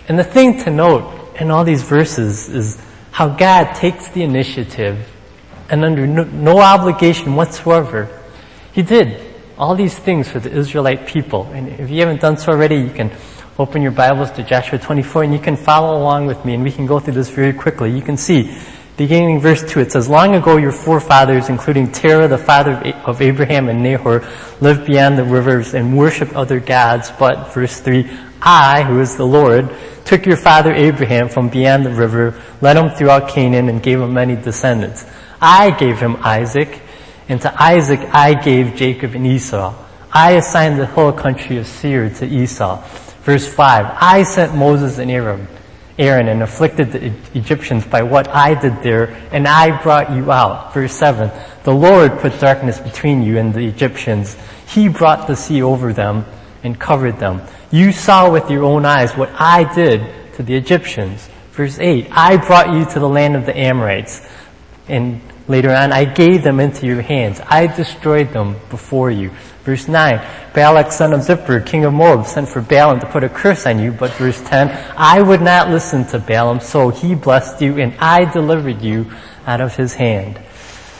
And 0.09 0.17
the 0.17 0.23
thing 0.23 0.57
to 0.63 0.71
note 0.71 1.37
in 1.39 1.51
all 1.51 1.63
these 1.63 1.83
verses 1.83 2.49
is 2.49 2.81
how 3.11 3.29
God 3.29 3.75
takes 3.75 4.09
the 4.09 4.23
initiative 4.23 5.07
and 5.69 5.85
under 5.85 6.07
no, 6.07 6.23
no, 6.23 6.59
obligation 6.59 7.35
whatsoever, 7.35 8.09
He 8.73 8.81
did 8.81 9.21
all 9.55 9.75
these 9.75 9.97
things 9.97 10.27
for 10.27 10.39
the 10.39 10.51
Israelite 10.51 11.05
people. 11.05 11.43
And 11.53 11.69
if 11.79 11.91
you 11.91 11.99
haven't 11.99 12.21
done 12.21 12.37
so 12.37 12.51
already, 12.51 12.77
you 12.77 12.89
can 12.89 13.11
open 13.59 13.83
your 13.83 13.91
Bibles 13.91 14.31
to 14.31 14.43
Joshua 14.43 14.79
24 14.79 15.23
and 15.23 15.33
you 15.33 15.39
can 15.39 15.55
follow 15.55 15.95
along 15.97 16.25
with 16.25 16.43
me 16.43 16.55
and 16.55 16.63
we 16.63 16.71
can 16.71 16.87
go 16.87 16.99
through 16.99 17.13
this 17.13 17.29
very 17.29 17.53
quickly. 17.53 17.91
You 17.91 18.01
can 18.01 18.17
see, 18.17 18.57
beginning 18.97 19.39
verse 19.41 19.61
2, 19.69 19.79
it 19.81 19.91
says, 19.91 20.09
Long 20.09 20.33
ago 20.33 20.57
your 20.57 20.71
forefathers, 20.71 21.49
including 21.49 21.91
Terah, 21.91 22.27
the 22.27 22.37
father 22.37 22.71
of 23.05 23.21
Abraham 23.21 23.69
and 23.69 23.83
Nahor, 23.83 24.27
lived 24.59 24.87
beyond 24.87 25.19
the 25.19 25.23
rivers 25.23 25.75
and 25.75 25.95
worshipped 25.95 26.33
other 26.33 26.59
gods. 26.59 27.11
But, 27.11 27.53
verse 27.53 27.79
3, 27.79 28.09
I, 28.41 28.84
who 28.84 29.00
is 29.00 29.15
the 29.15 29.25
Lord, 29.25 29.69
took 30.05 30.25
your 30.25 30.38
father 30.38 30.74
Abraham 30.74 31.29
from 31.29 31.50
beyond 31.50 31.86
the 31.86 31.91
river, 31.91 32.41
led 32.62 32.77
him 32.77 32.89
throughout 32.89 33.29
Canaan, 33.29 33.69
and 33.69 33.84
gave 33.84 34.01
him 34.01 34.13
many 34.13 34.36
descendants. 34.36 35.05
I 35.41 35.72
gave 35.72 36.00
him 36.00 36.17
Isaac, 36.22 36.81
and 37.27 37.41
to 37.41 37.62
Isaac 37.62 38.00
I 38.13 38.34
gave 38.34 38.75
Jacob 38.75 39.15
and 39.15 39.27
Esau. 39.27 39.74
I 40.12 40.31
assigned 40.31 40.79
the 40.79 40.88
whole 40.88 41.12
country 41.12 41.58
of 41.58 41.67
Seir 41.67 42.10
to 42.10 42.25
Esau. 42.25 42.81
Verse 43.22 43.46
5, 43.46 43.98
I 44.01 44.24
sent 44.24 44.55
Moses 44.55 44.98
and 44.98 45.12
Aaron, 45.12 45.48
Aaron 46.00 46.29
and 46.29 46.41
afflicted 46.41 46.91
the 46.91 47.13
Egyptians 47.38 47.86
by 47.86 48.01
what 48.01 48.27
I 48.29 48.60
did 48.60 48.81
there, 48.81 49.12
and 49.31 49.48
I 49.48 49.79
brought 49.84 50.12
you 50.12 50.31
out. 50.31 50.74
Verse 50.74 50.93
7, 50.93 51.29
the 51.63 51.74
Lord 51.74 52.19
put 52.19 52.39
darkness 52.39 52.79
between 52.79 53.22
you 53.22 53.38
and 53.38 53.53
the 53.53 53.67
Egyptians. 53.67 54.36
He 54.65 54.88
brought 54.88 55.27
the 55.27 55.36
sea 55.36 55.62
over 55.62 55.93
them 55.93 56.25
and 56.63 56.79
covered 56.79 57.19
them. 57.19 57.41
You 57.71 57.91
saw 57.91 58.31
with 58.31 58.49
your 58.49 58.63
own 58.63 58.85
eyes 58.85 59.15
what 59.15 59.29
I 59.33 59.73
did 59.73 60.33
to 60.33 60.43
the 60.43 60.55
Egyptians. 60.55 61.29
Verse 61.51 61.79
8, 61.79 62.07
I 62.11 62.37
brought 62.37 62.73
you 62.73 62.85
to 62.85 62.99
the 62.99 63.09
land 63.09 63.35
of 63.35 63.45
the 63.45 63.57
Amorites. 63.57 64.25
And 64.87 65.21
later 65.47 65.71
on, 65.71 65.91
I 65.91 66.05
gave 66.05 66.43
them 66.43 66.59
into 66.59 66.85
your 66.85 67.01
hands. 67.01 67.41
I 67.45 67.67
destroyed 67.67 68.31
them 68.31 68.55
before 68.69 69.11
you. 69.11 69.31
Verse 69.63 69.87
9, 69.87 70.25
Balak 70.53 70.91
son 70.91 71.13
of 71.13 71.21
Zippor, 71.21 71.63
king 71.65 71.85
of 71.85 71.93
Moab, 71.93 72.25
sent 72.25 72.49
for 72.49 72.61
Balaam 72.61 72.99
to 73.01 73.05
put 73.05 73.23
a 73.23 73.29
curse 73.29 73.65
on 73.65 73.77
you. 73.77 73.91
But 73.91 74.11
verse 74.13 74.41
10, 74.41 74.69
I 74.97 75.21
would 75.21 75.41
not 75.41 75.69
listen 75.69 76.05
to 76.07 76.19
Balaam, 76.19 76.59
so 76.59 76.89
he 76.89 77.13
blessed 77.13 77.61
you, 77.61 77.77
and 77.77 77.93
I 77.99 78.25
delivered 78.31 78.81
you 78.81 79.11
out 79.45 79.61
of 79.61 79.75
his 79.75 79.93
hand. 79.93 80.39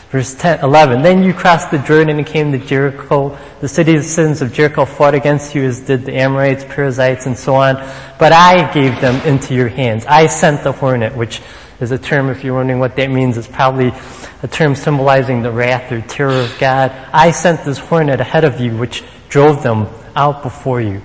Verse 0.10 0.34
10, 0.34 0.62
11, 0.64 1.04
then 1.04 1.22
you 1.22 1.36
crossed 1.36 1.70
the 1.70 1.78
Jordan 1.78 2.18
and 2.18 2.26
came 2.26 2.52
to 2.52 2.58
Jericho. 2.58 3.38
The 3.62 3.68
citizens 3.68 4.42
of 4.42 4.52
Jericho 4.52 4.86
fought 4.86 5.14
against 5.14 5.54
you 5.54 5.64
as 5.64 5.82
did 5.82 6.06
the 6.06 6.16
Amorites, 6.16 6.66
Perizzites, 6.68 7.28
and 7.28 7.38
so 7.38 7.54
on. 7.54 7.76
But 8.18 8.34
I 8.34 8.74
gave 8.74 9.00
them 9.02 9.22
into 9.28 9.54
your 9.54 9.68
hands. 9.68 10.08
I 10.08 10.26
sent 10.26 10.64
the 10.64 10.72
hornet, 10.72 11.16
which 11.16 11.42
is 11.80 11.92
a 11.92 12.00
term, 12.00 12.30
if 12.30 12.44
you're 12.44 12.56
wondering 12.56 12.80
what 12.80 12.96
that 12.96 13.12
means, 13.12 13.38
it's 13.38 13.48
probably 13.48 13.94
a 14.42 14.48
term 14.48 14.74
symbolizing 14.74 15.44
the 15.44 15.52
wrath 15.52 15.92
or 15.92 16.02
terror 16.02 16.42
of 16.42 16.58
God. 16.58 16.92
I 17.14 17.30
sent 17.30 17.64
this 17.64 17.78
hornet 17.78 18.20
ahead 18.20 18.46
of 18.46 18.60
you, 18.60 18.76
which 18.78 19.04
drove 19.30 19.62
them 19.62 19.88
out 20.16 20.42
before 20.42 20.82
you. 20.82 21.04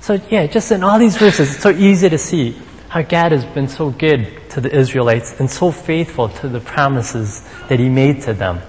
So 0.00 0.18
yeah, 0.30 0.46
just 0.46 0.72
in 0.72 0.82
all 0.82 0.98
these 0.98 1.18
verses, 1.18 1.52
it's 1.52 1.62
so 1.62 1.70
easy 1.70 2.08
to 2.08 2.18
see 2.18 2.56
how 2.92 3.00
God 3.00 3.32
has 3.32 3.46
been 3.46 3.68
so 3.68 3.88
good 3.88 4.50
to 4.50 4.60
the 4.60 4.70
Israelites 4.70 5.40
and 5.40 5.50
so 5.50 5.70
faithful 5.70 6.28
to 6.28 6.46
the 6.46 6.60
promises 6.60 7.42
that 7.70 7.80
He 7.80 7.88
made 7.88 8.20
to 8.20 8.34
them. 8.34 8.60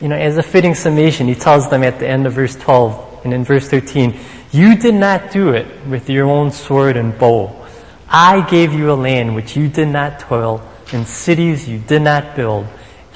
You 0.00 0.06
know, 0.06 0.14
as 0.14 0.38
a 0.38 0.44
fitting 0.44 0.76
summation, 0.76 1.26
He 1.26 1.34
tells 1.34 1.68
them 1.68 1.82
at 1.82 1.98
the 1.98 2.06
end 2.06 2.28
of 2.28 2.34
verse 2.34 2.54
12 2.54 3.24
and 3.24 3.34
in 3.34 3.42
verse 3.42 3.66
13, 3.68 4.16
you 4.52 4.76
did 4.76 4.94
not 4.94 5.32
do 5.32 5.48
it 5.48 5.66
with 5.88 6.08
your 6.08 6.26
own 6.26 6.52
sword 6.52 6.96
and 6.96 7.18
bow. 7.18 7.66
I 8.08 8.48
gave 8.48 8.72
you 8.72 8.92
a 8.92 8.94
land 8.94 9.34
which 9.34 9.56
you 9.56 9.66
did 9.66 9.88
not 9.88 10.20
toil, 10.20 10.62
and 10.92 11.04
cities 11.04 11.68
you 11.68 11.78
did 11.80 12.02
not 12.02 12.36
build, 12.36 12.68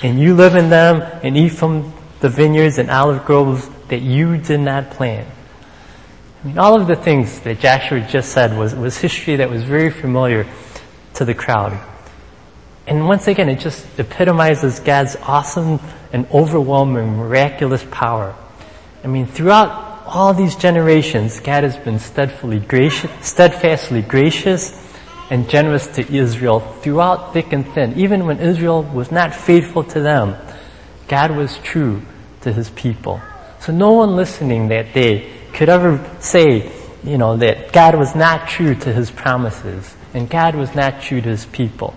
and 0.03 0.19
you 0.19 0.35
live 0.35 0.57
in 0.57 0.71
them 0.71 1.03
and 1.23 1.37
eat 1.37 1.51
from 1.51 1.95
the 2.19 2.29
vineyards 2.29 2.79
and 2.79 2.91
olive 2.91 3.25
groves 3.25 3.71
that 3.87 4.03
you 4.03 4.39
did 4.39 4.59
not 4.59 4.91
plant. 4.91 5.29
I 6.43 6.47
mean, 6.47 6.59
all 6.59 6.81
of 6.81 6.87
the 6.87 6.97
things 6.97 7.41
that 7.41 7.61
Joshua 7.61 8.01
just 8.01 8.33
said 8.33 8.57
was, 8.57 8.75
was 8.75 8.97
history 8.97 9.37
that 9.37 9.51
was 9.51 9.63
very 9.63 9.91
familiar 9.91 10.47
to 11.15 11.25
the 11.27 11.35
crowd. 11.35 11.79
And 12.87 13.07
once 13.07 13.29
again, 13.29 13.51
it 13.51 13.61
just 13.61 13.87
epitomizes 13.99 14.81
God's 14.81 15.17
awesome 15.17 15.81
and 16.15 16.27
overwhelming, 16.33 17.19
miraculous 17.19 17.85
power. 17.91 18.35
I 19.05 19.07
mean, 19.07 19.27
throughout 19.27 20.03
all 20.07 20.33
these 20.33 20.57
generations, 20.57 21.41
God 21.41 21.63
has 21.65 21.77
been 21.77 21.99
gracious, 22.67 23.11
steadfastly 23.21 24.01
gracious 24.01 24.73
and 25.29 25.49
generous 25.49 25.87
to 25.89 26.13
Israel 26.13 26.61
throughout 26.61 27.35
thick 27.35 27.53
and 27.53 27.67
thin. 27.75 27.99
Even 27.99 28.25
when 28.25 28.41
Israel 28.41 28.83
was 28.83 29.13
not 29.13 29.35
faithful 29.35 29.85
to 29.85 30.01
them, 30.01 30.37
God 31.07 31.33
was 31.33 31.59
true 31.59 32.01
to 32.41 32.53
his 32.53 32.71
people. 32.71 33.21
So 33.61 33.73
no 33.73 33.93
one 33.93 34.17
listening 34.17 34.69
that 34.69 34.95
day 34.95 35.40
could 35.53 35.69
ever 35.69 36.05
say, 36.21 36.73
you 37.03 37.19
know, 37.19 37.37
that 37.37 37.73
God 37.73 37.97
was 37.97 38.15
not 38.15 38.49
true 38.49 38.75
to 38.75 38.93
his 38.93 39.11
promises 39.11 39.95
and 40.13 40.29
God 40.29 40.55
was 40.55 40.75
not 40.75 41.03
true 41.03 41.21
to 41.21 41.29
his 41.29 41.47
people. 41.47 41.95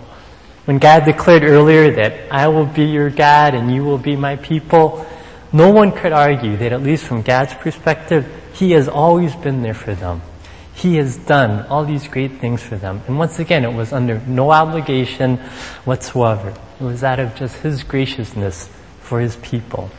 When 0.64 0.78
God 0.78 1.04
declared 1.04 1.42
earlier 1.42 1.90
that 1.96 2.32
I 2.32 2.48
will 2.48 2.64
be 2.64 2.84
your 2.84 3.10
God 3.10 3.54
and 3.54 3.70
you 3.70 3.84
will 3.84 3.98
be 3.98 4.16
my 4.16 4.36
people, 4.36 5.06
no 5.52 5.70
one 5.70 5.92
could 5.92 6.12
argue 6.12 6.56
that 6.56 6.72
at 6.72 6.82
least 6.82 7.04
from 7.04 7.22
God's 7.22 7.54
perspective, 7.54 8.26
He 8.54 8.72
has 8.72 8.88
always 8.88 9.36
been 9.36 9.62
there 9.62 9.74
for 9.74 9.94
them. 9.94 10.22
He 10.74 10.96
has 10.96 11.16
done 11.16 11.66
all 11.66 11.84
these 11.84 12.08
great 12.08 12.40
things 12.40 12.62
for 12.62 12.76
them. 12.76 13.02
And 13.06 13.18
once 13.18 13.38
again, 13.38 13.64
it 13.64 13.72
was 13.72 13.92
under 13.92 14.18
no 14.26 14.50
obligation 14.50 15.36
whatsoever. 15.84 16.54
It 16.80 16.82
was 16.82 17.04
out 17.04 17.20
of 17.20 17.36
just 17.36 17.56
His 17.58 17.84
graciousness 17.84 18.68
for 19.00 19.20
His 19.20 19.36
people. 19.36 19.90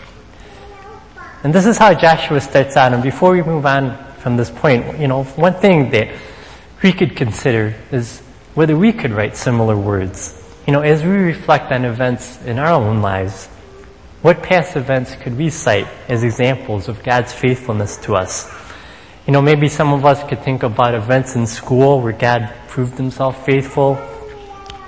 And 1.45 1.53
this 1.53 1.67
is 1.67 1.77
how 1.77 1.93
Joshua 1.93 2.41
starts 2.41 2.75
out. 2.75 2.91
And 2.91 3.03
before 3.03 3.33
we 3.33 3.43
move 3.43 3.67
on 3.67 4.03
from 4.15 4.35
this 4.35 4.49
point, 4.49 4.97
you 4.99 5.07
know, 5.07 5.25
one 5.35 5.53
thing 5.53 5.91
that 5.91 6.07
we 6.81 6.91
could 6.91 7.15
consider 7.15 7.75
is 7.91 8.19
whether 8.55 8.75
we 8.75 8.91
could 8.91 9.11
write 9.11 9.37
similar 9.37 9.77
words. 9.77 10.41
You 10.65 10.73
know, 10.73 10.81
as 10.81 11.03
we 11.03 11.09
reflect 11.09 11.71
on 11.71 11.85
events 11.85 12.41
in 12.45 12.57
our 12.57 12.73
own 12.73 13.03
lives, 13.03 13.45
what 14.23 14.41
past 14.41 14.75
events 14.75 15.13
could 15.17 15.37
we 15.37 15.51
cite 15.51 15.87
as 16.09 16.23
examples 16.23 16.87
of 16.87 17.03
God's 17.03 17.31
faithfulness 17.31 17.97
to 17.97 18.15
us? 18.15 18.51
You 19.27 19.33
know, 19.33 19.41
maybe 19.43 19.69
some 19.69 19.93
of 19.93 20.03
us 20.03 20.27
could 20.27 20.43
think 20.43 20.63
about 20.63 20.95
events 20.95 21.35
in 21.35 21.45
school 21.45 22.01
where 22.01 22.13
God 22.13 22.51
proved 22.69 22.97
himself 22.97 23.45
faithful. 23.45 24.01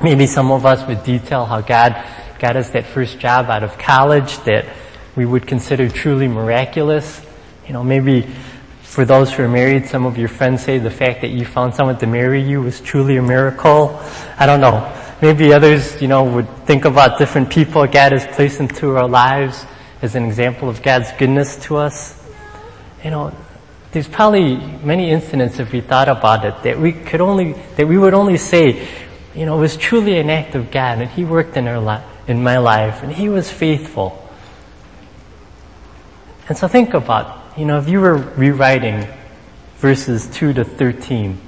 Maybe 0.01 0.25
some 0.25 0.49
of 0.49 0.65
us 0.65 0.87
would 0.87 1.03
detail 1.03 1.45
how 1.45 1.61
God 1.61 2.03
got 2.39 2.55
us 2.55 2.71
that 2.71 2.87
first 2.87 3.19
job 3.19 3.45
out 3.51 3.61
of 3.63 3.77
college 3.77 4.39
that 4.39 4.65
we 5.17 5.25
would 5.25 5.45
consider 5.45 5.89
truly 5.89 6.29
miraculous. 6.29 7.21
You 7.67 7.73
know, 7.73 7.83
maybe 7.83 8.21
for 8.83 9.03
those 9.03 9.33
who 9.33 9.43
are 9.43 9.49
married, 9.49 9.87
some 9.87 10.05
of 10.05 10.17
your 10.17 10.29
friends 10.29 10.63
say 10.63 10.77
the 10.77 10.89
fact 10.89 11.19
that 11.21 11.31
you 11.31 11.43
found 11.43 11.75
someone 11.75 11.97
to 11.97 12.07
marry 12.07 12.41
you 12.41 12.61
was 12.61 12.79
truly 12.79 13.17
a 13.17 13.21
miracle. 13.21 13.99
I 14.37 14.45
don't 14.45 14.61
know. 14.61 14.93
Maybe 15.21 15.51
others, 15.51 16.01
you 16.01 16.07
know, 16.07 16.23
would 16.23 16.47
think 16.65 16.85
about 16.85 17.17
different 17.17 17.49
people 17.49 17.85
God 17.87 18.13
has 18.13 18.25
placed 18.27 18.61
into 18.61 18.95
our 18.95 19.09
lives 19.09 19.65
as 20.01 20.15
an 20.15 20.23
example 20.23 20.69
of 20.69 20.81
God's 20.83 21.11
goodness 21.13 21.57
to 21.63 21.77
us, 21.77 22.23
you 23.03 23.09
know, 23.09 23.33
there's 23.91 24.07
probably 24.07 24.57
many 24.57 25.09
incidents 25.09 25.59
if 25.59 25.71
we 25.71 25.81
thought 25.81 26.09
about 26.09 26.45
it 26.45 26.61
that 26.63 26.79
we 26.79 26.91
could 26.91 27.21
only, 27.21 27.53
that 27.77 27.87
we 27.87 27.97
would 27.97 28.13
only 28.13 28.37
say, 28.37 28.87
you 29.33 29.45
know, 29.45 29.57
it 29.57 29.61
was 29.61 29.77
truly 29.77 30.19
an 30.19 30.29
act 30.29 30.55
of 30.55 30.69
God 30.69 30.99
and 30.99 31.09
He 31.09 31.25
worked 31.25 31.57
in 31.57 31.67
our 31.67 31.79
li- 31.79 32.03
in 32.27 32.43
my 32.43 32.57
life 32.57 33.01
and 33.01 33.11
He 33.11 33.29
was 33.29 33.49
faithful. 33.49 34.26
And 36.49 36.57
so 36.57 36.67
think 36.67 36.93
about, 36.93 37.57
you 37.57 37.65
know, 37.65 37.77
if 37.77 37.89
you 37.89 37.99
were 37.99 38.15
rewriting 38.15 39.07
verses 39.77 40.27
2 40.27 40.53
to 40.53 40.63
13 40.63 41.39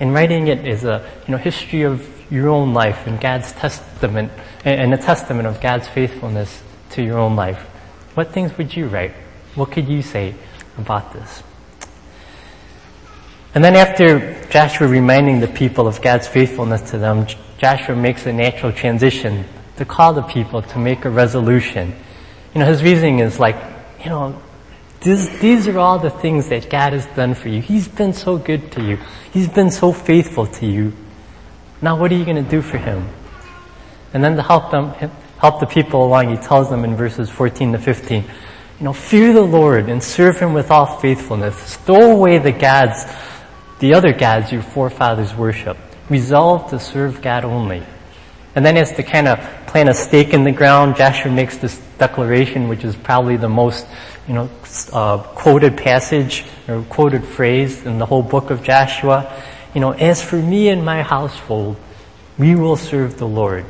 and 0.00 0.14
writing 0.14 0.46
it 0.46 0.64
as 0.66 0.84
a, 0.84 1.10
you 1.26 1.32
know, 1.32 1.38
history 1.38 1.82
of 1.82 2.08
your 2.30 2.48
own 2.48 2.72
life 2.72 3.06
and 3.06 3.20
God's 3.20 3.52
testament 3.52 4.30
and 4.64 4.94
a 4.94 4.98
testament 4.98 5.48
of 5.48 5.60
God's 5.60 5.88
faithfulness 5.88 6.62
to 6.90 7.02
your 7.02 7.18
own 7.18 7.34
life, 7.34 7.60
what 8.14 8.32
things 8.32 8.56
would 8.58 8.76
you 8.76 8.86
write? 8.86 9.12
What 9.54 9.72
could 9.72 9.88
you 9.88 10.02
say 10.02 10.34
about 10.76 11.12
this? 11.12 11.42
And 13.54 13.64
then 13.64 13.74
after 13.74 14.40
Joshua 14.50 14.86
reminding 14.86 15.40
the 15.40 15.48
people 15.48 15.88
of 15.88 16.00
God's 16.00 16.28
faithfulness 16.28 16.90
to 16.90 16.98
them, 16.98 17.26
Joshua 17.58 17.96
makes 17.96 18.26
a 18.26 18.32
natural 18.32 18.72
transition 18.72 19.46
to 19.78 19.84
call 19.84 20.12
the 20.12 20.22
people 20.22 20.62
to 20.62 20.78
make 20.78 21.04
a 21.04 21.10
resolution. 21.10 21.96
You 22.54 22.60
know, 22.60 22.66
his 22.66 22.84
reasoning 22.84 23.18
is 23.18 23.40
like, 23.40 23.56
you 24.02 24.10
know, 24.10 24.40
this, 25.00 25.28
these 25.40 25.68
are 25.68 25.78
all 25.78 25.98
the 25.98 26.10
things 26.10 26.48
that 26.48 26.68
God 26.68 26.92
has 26.92 27.06
done 27.06 27.34
for 27.34 27.48
you. 27.48 27.62
He's 27.62 27.86
been 27.86 28.12
so 28.12 28.36
good 28.36 28.72
to 28.72 28.82
you. 28.82 28.98
He's 29.32 29.48
been 29.48 29.70
so 29.70 29.92
faithful 29.92 30.46
to 30.46 30.66
you. 30.66 30.92
Now 31.80 31.98
what 31.98 32.10
are 32.10 32.16
you 32.16 32.24
going 32.24 32.42
to 32.42 32.50
do 32.50 32.62
for 32.62 32.78
him? 32.78 33.08
And 34.12 34.24
then 34.24 34.36
to 34.36 34.42
help 34.42 34.70
them, 34.70 34.90
help 35.38 35.60
the 35.60 35.66
people 35.66 36.04
along, 36.04 36.30
he 36.30 36.36
tells 36.36 36.70
them 36.70 36.84
in 36.84 36.96
verses 36.96 37.30
14 37.30 37.72
to 37.72 37.78
15, 37.78 38.22
you 38.22 38.28
know, 38.80 38.92
fear 38.92 39.32
the 39.32 39.42
Lord 39.42 39.88
and 39.88 40.02
serve 40.02 40.38
him 40.38 40.52
with 40.54 40.70
all 40.70 40.98
faithfulness. 40.98 41.56
Stow 41.56 42.12
away 42.12 42.38
the 42.38 42.52
gods, 42.52 43.04
the 43.78 43.94
other 43.94 44.12
gods 44.12 44.50
your 44.50 44.62
forefathers 44.62 45.34
worship. 45.34 45.76
Resolve 46.08 46.70
to 46.70 46.80
serve 46.80 47.22
God 47.22 47.44
only. 47.44 47.82
And 48.54 48.64
then 48.64 48.76
as 48.76 48.92
to 48.92 49.02
kind 49.02 49.28
of 49.28 49.38
plant 49.68 49.88
a 49.88 49.94
stake 49.94 50.32
in 50.32 50.44
the 50.44 50.52
ground, 50.52 50.96
Joshua 50.96 51.30
makes 51.30 51.58
this 51.58 51.78
declaration, 51.98 52.68
which 52.68 52.84
is 52.84 52.96
probably 52.96 53.36
the 53.36 53.48
most, 53.48 53.86
you 54.26 54.34
know, 54.34 54.50
uh, 54.92 55.18
quoted 55.18 55.76
passage 55.76 56.44
or 56.66 56.82
quoted 56.84 57.24
phrase 57.24 57.84
in 57.84 57.98
the 57.98 58.06
whole 58.06 58.22
book 58.22 58.50
of 58.50 58.62
Joshua. 58.62 59.30
You 59.74 59.80
know, 59.80 59.92
as 59.92 60.22
for 60.22 60.36
me 60.36 60.68
and 60.70 60.84
my 60.84 61.02
household, 61.02 61.76
we 62.38 62.54
will 62.54 62.76
serve 62.76 63.18
the 63.18 63.28
Lord. 63.28 63.66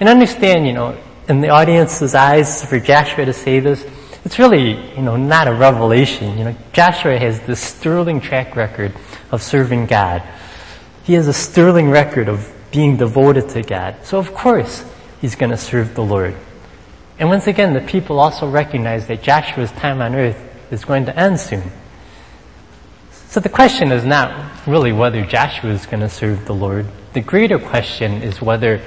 And 0.00 0.08
understand, 0.08 0.66
you 0.66 0.72
know, 0.72 0.98
in 1.28 1.40
the 1.40 1.50
audience's 1.50 2.14
eyes, 2.14 2.64
for 2.64 2.80
Joshua 2.80 3.26
to 3.26 3.32
say 3.32 3.60
this, 3.60 3.86
it's 4.24 4.38
really, 4.38 4.72
you 4.96 5.02
know, 5.02 5.16
not 5.16 5.48
a 5.48 5.54
revelation. 5.54 6.38
You 6.38 6.44
know, 6.44 6.56
Joshua 6.72 7.18
has 7.18 7.40
this 7.42 7.60
sterling 7.60 8.20
track 8.20 8.56
record 8.56 8.92
of 9.30 9.42
serving 9.42 9.86
God. 9.86 10.22
He 11.04 11.12
has 11.12 11.28
a 11.28 11.32
sterling 11.32 11.90
record 11.90 12.28
of 12.28 12.52
being 12.70 12.96
devoted 12.96 13.48
to 13.50 13.62
God. 13.62 13.96
So 14.04 14.18
of 14.18 14.34
course, 14.34 14.84
he's 15.20 15.34
going 15.34 15.50
to 15.50 15.56
serve 15.56 15.94
the 15.94 16.02
Lord. 16.02 16.34
And 17.18 17.28
once 17.28 17.46
again, 17.46 17.72
the 17.72 17.80
people 17.80 18.20
also 18.20 18.48
recognize 18.48 19.06
that 19.06 19.22
Joshua's 19.22 19.72
time 19.72 20.02
on 20.02 20.14
earth 20.14 20.38
is 20.70 20.84
going 20.84 21.06
to 21.06 21.18
end 21.18 21.40
soon. 21.40 21.70
So 23.28 23.40
the 23.40 23.48
question 23.48 23.90
is 23.92 24.04
not 24.04 24.66
really 24.66 24.92
whether 24.92 25.24
Joshua 25.24 25.70
is 25.70 25.86
going 25.86 26.00
to 26.00 26.08
serve 26.08 26.46
the 26.46 26.54
Lord. 26.54 26.86
The 27.12 27.20
greater 27.20 27.58
question 27.58 28.22
is 28.22 28.40
whether 28.40 28.80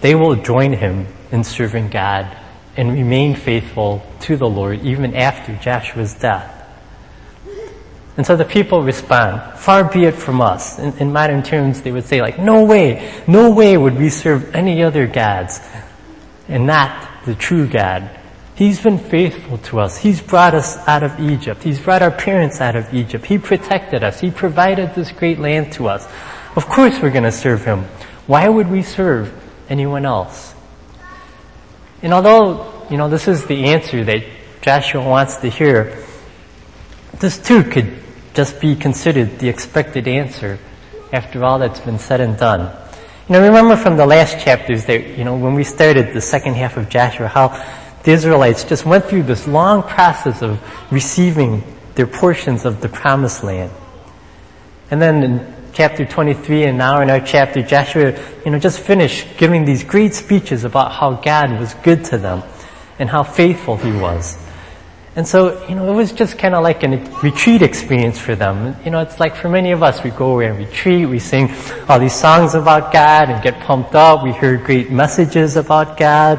they 0.00 0.14
will 0.14 0.36
join 0.36 0.72
him 0.72 1.06
in 1.30 1.44
serving 1.44 1.90
God 1.90 2.36
and 2.76 2.92
remain 2.92 3.34
faithful 3.34 4.04
to 4.20 4.36
the 4.36 4.48
Lord 4.48 4.80
even 4.80 5.14
after 5.14 5.54
Joshua's 5.56 6.14
death. 6.14 6.61
And 8.16 8.26
so 8.26 8.36
the 8.36 8.44
people 8.44 8.82
respond, 8.82 9.58
far 9.58 9.84
be 9.84 10.04
it 10.04 10.14
from 10.14 10.40
us. 10.40 10.78
In, 10.78 10.96
in, 10.98 11.12
modern 11.12 11.42
terms, 11.42 11.80
they 11.80 11.90
would 11.90 12.04
say 12.04 12.20
like, 12.20 12.38
no 12.38 12.64
way, 12.64 13.10
no 13.26 13.50
way 13.50 13.76
would 13.76 13.96
we 13.96 14.10
serve 14.10 14.54
any 14.54 14.82
other 14.82 15.06
gods 15.06 15.60
and 16.46 16.66
not 16.66 17.24
the 17.24 17.34
true 17.34 17.66
God. 17.66 18.10
He's 18.54 18.82
been 18.82 18.98
faithful 18.98 19.58
to 19.58 19.80
us. 19.80 19.96
He's 19.96 20.20
brought 20.20 20.54
us 20.54 20.76
out 20.86 21.02
of 21.02 21.18
Egypt. 21.20 21.62
He's 21.62 21.80
brought 21.80 22.02
our 22.02 22.10
parents 22.10 22.60
out 22.60 22.76
of 22.76 22.92
Egypt. 22.92 23.24
He 23.24 23.38
protected 23.38 24.04
us. 24.04 24.20
He 24.20 24.30
provided 24.30 24.94
this 24.94 25.10
great 25.10 25.38
land 25.38 25.72
to 25.74 25.88
us. 25.88 26.06
Of 26.54 26.66
course 26.66 27.00
we're 27.00 27.10
going 27.10 27.24
to 27.24 27.32
serve 27.32 27.64
Him. 27.64 27.84
Why 28.26 28.46
would 28.46 28.70
we 28.70 28.82
serve 28.82 29.32
anyone 29.70 30.04
else? 30.04 30.54
And 32.02 32.12
although, 32.12 32.86
you 32.90 32.98
know, 32.98 33.08
this 33.08 33.26
is 33.26 33.46
the 33.46 33.66
answer 33.66 34.04
that 34.04 34.22
Joshua 34.60 35.02
wants 35.02 35.36
to 35.38 35.48
hear, 35.48 36.04
this 37.18 37.38
too 37.38 37.64
could 37.64 38.01
just 38.34 38.60
be 38.60 38.74
considered 38.74 39.38
the 39.38 39.48
expected 39.48 40.08
answer 40.08 40.58
after 41.12 41.44
all 41.44 41.58
that's 41.58 41.80
been 41.80 41.98
said 41.98 42.20
and 42.20 42.38
done. 42.38 42.74
You 43.28 43.34
know, 43.34 43.42
remember 43.42 43.76
from 43.76 43.96
the 43.96 44.06
last 44.06 44.44
chapters 44.44 44.86
that, 44.86 45.16
you 45.16 45.24
know, 45.24 45.36
when 45.36 45.54
we 45.54 45.64
started 45.64 46.12
the 46.14 46.20
second 46.20 46.54
half 46.54 46.76
of 46.76 46.88
Joshua, 46.88 47.28
how 47.28 47.48
the 48.02 48.10
Israelites 48.10 48.64
just 48.64 48.84
went 48.84 49.04
through 49.04 49.24
this 49.24 49.46
long 49.46 49.82
process 49.82 50.42
of 50.42 50.60
receiving 50.90 51.62
their 51.94 52.06
portions 52.06 52.64
of 52.64 52.80
the 52.80 52.88
promised 52.88 53.44
land. 53.44 53.70
And 54.90 55.00
then 55.00 55.22
in 55.22 55.54
chapter 55.72 56.04
23 56.04 56.64
and 56.64 56.78
now 56.78 57.00
in 57.00 57.10
our 57.10 57.20
chapter, 57.20 57.62
Joshua, 57.62 58.18
you 58.44 58.50
know, 58.50 58.58
just 58.58 58.80
finished 58.80 59.26
giving 59.36 59.64
these 59.64 59.84
great 59.84 60.14
speeches 60.14 60.64
about 60.64 60.92
how 60.92 61.14
God 61.14 61.58
was 61.60 61.74
good 61.74 62.04
to 62.06 62.18
them 62.18 62.42
and 62.98 63.08
how 63.08 63.22
faithful 63.22 63.76
He 63.76 63.92
was. 63.92 64.36
And 65.14 65.28
so, 65.28 65.66
you 65.68 65.74
know, 65.74 65.92
it 65.92 65.94
was 65.94 66.10
just 66.10 66.38
kind 66.38 66.54
of 66.54 66.62
like 66.62 66.82
a 66.84 66.88
retreat 67.22 67.60
experience 67.60 68.18
for 68.18 68.34
them. 68.34 68.74
You 68.82 68.90
know, 68.90 69.00
it's 69.00 69.20
like 69.20 69.36
for 69.36 69.50
many 69.50 69.72
of 69.72 69.82
us, 69.82 70.02
we 70.02 70.10
go 70.10 70.32
away 70.32 70.46
and 70.46 70.58
retreat, 70.58 71.06
we 71.06 71.18
sing 71.18 71.50
all 71.86 71.98
these 71.98 72.14
songs 72.14 72.54
about 72.54 72.92
God 72.94 73.28
and 73.28 73.42
get 73.42 73.60
pumped 73.60 73.94
up, 73.94 74.24
we 74.24 74.32
hear 74.32 74.56
great 74.56 74.90
messages 74.90 75.56
about 75.56 75.98
God, 75.98 76.38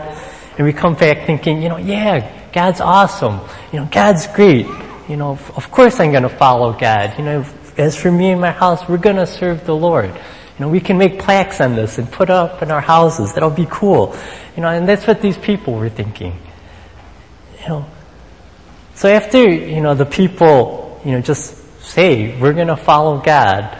and 0.57 0.65
we 0.65 0.73
come 0.73 0.95
back 0.95 1.27
thinking, 1.27 1.61
you 1.61 1.69
know, 1.69 1.77
yeah, 1.77 2.49
God's 2.51 2.81
awesome. 2.81 3.41
You 3.71 3.81
know, 3.81 3.89
God's 3.91 4.25
great. 4.27 4.65
You 5.07 5.17
know, 5.17 5.37
of 5.55 5.69
course 5.69 5.99
I'm 5.99 6.11
gonna 6.11 6.29
follow 6.29 6.73
God. 6.73 7.13
You 7.19 7.25
know, 7.25 7.45
as 7.77 7.95
for 7.95 8.11
me 8.11 8.31
and 8.31 8.41
my 8.41 8.51
house, 8.51 8.87
we're 8.89 8.97
gonna 8.97 9.27
serve 9.27 9.65
the 9.65 9.75
Lord. 9.75 10.09
You 10.09 10.65
know, 10.65 10.69
we 10.69 10.79
can 10.79 10.97
make 10.97 11.19
plaques 11.19 11.61
on 11.61 11.75
this 11.75 11.99
and 11.99 12.11
put 12.11 12.31
up 12.31 12.63
in 12.63 12.71
our 12.71 12.81
houses. 12.81 13.33
That'll 13.33 13.51
be 13.51 13.67
cool. 13.69 14.15
You 14.55 14.61
know, 14.63 14.69
and 14.69 14.87
that's 14.87 15.05
what 15.05 15.21
these 15.21 15.37
people 15.37 15.73
were 15.75 15.89
thinking. 15.89 16.39
You 17.61 17.67
know, 17.67 17.85
so 18.95 19.09
after, 19.09 19.49
you 19.49 19.81
know, 19.81 19.95
the 19.95 20.05
people, 20.05 21.01
you 21.03 21.11
know, 21.11 21.21
just 21.21 21.81
say, 21.81 22.39
we're 22.39 22.53
gonna 22.53 22.77
follow 22.77 23.19
God, 23.19 23.77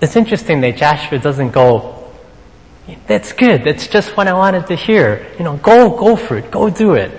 it's 0.00 0.16
interesting 0.16 0.60
that 0.62 0.76
Joshua 0.76 1.18
doesn't 1.18 1.52
go, 1.52 2.12
that's 3.06 3.32
good, 3.32 3.64
that's 3.64 3.88
just 3.88 4.16
what 4.16 4.28
I 4.28 4.34
wanted 4.34 4.66
to 4.66 4.76
hear. 4.76 5.26
You 5.38 5.44
know, 5.44 5.56
go, 5.56 5.90
go 5.90 6.16
for 6.16 6.36
it, 6.36 6.50
go 6.50 6.68
do 6.68 6.94
it. 6.94 7.18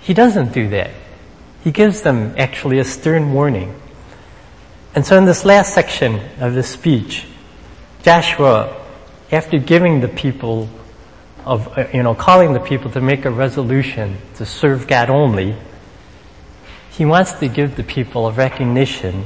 He 0.00 0.14
doesn't 0.14 0.52
do 0.52 0.70
that. 0.70 0.90
He 1.64 1.72
gives 1.72 2.02
them 2.02 2.34
actually 2.38 2.78
a 2.78 2.84
stern 2.84 3.32
warning. 3.32 3.78
And 4.94 5.04
so 5.04 5.18
in 5.18 5.26
this 5.26 5.44
last 5.44 5.74
section 5.74 6.20
of 6.40 6.54
the 6.54 6.62
speech, 6.62 7.26
Joshua, 8.02 8.74
after 9.30 9.58
giving 9.58 10.00
the 10.00 10.08
people 10.08 10.68
of, 11.44 11.76
uh, 11.76 11.88
you 11.92 12.02
know, 12.02 12.14
calling 12.14 12.52
the 12.52 12.60
people 12.60 12.90
to 12.92 13.00
make 13.00 13.24
a 13.24 13.30
resolution 13.30 14.16
to 14.36 14.46
serve 14.46 14.86
God 14.86 15.10
only, 15.10 15.56
he 16.98 17.04
wants 17.04 17.30
to 17.34 17.46
give 17.46 17.76
the 17.76 17.84
people 17.84 18.26
a 18.26 18.32
recognition 18.32 19.24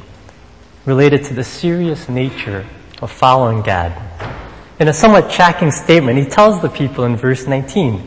related 0.84 1.24
to 1.24 1.32
the 1.32 1.42
serious 1.42 2.06
nature 2.06 2.66
of 3.00 3.10
following 3.10 3.62
God. 3.62 3.96
In 4.78 4.88
a 4.88 4.92
somewhat 4.92 5.32
shocking 5.32 5.70
statement, 5.70 6.18
he 6.18 6.26
tells 6.26 6.60
the 6.60 6.68
people 6.68 7.04
in 7.04 7.16
verse 7.16 7.46
19, 7.46 8.06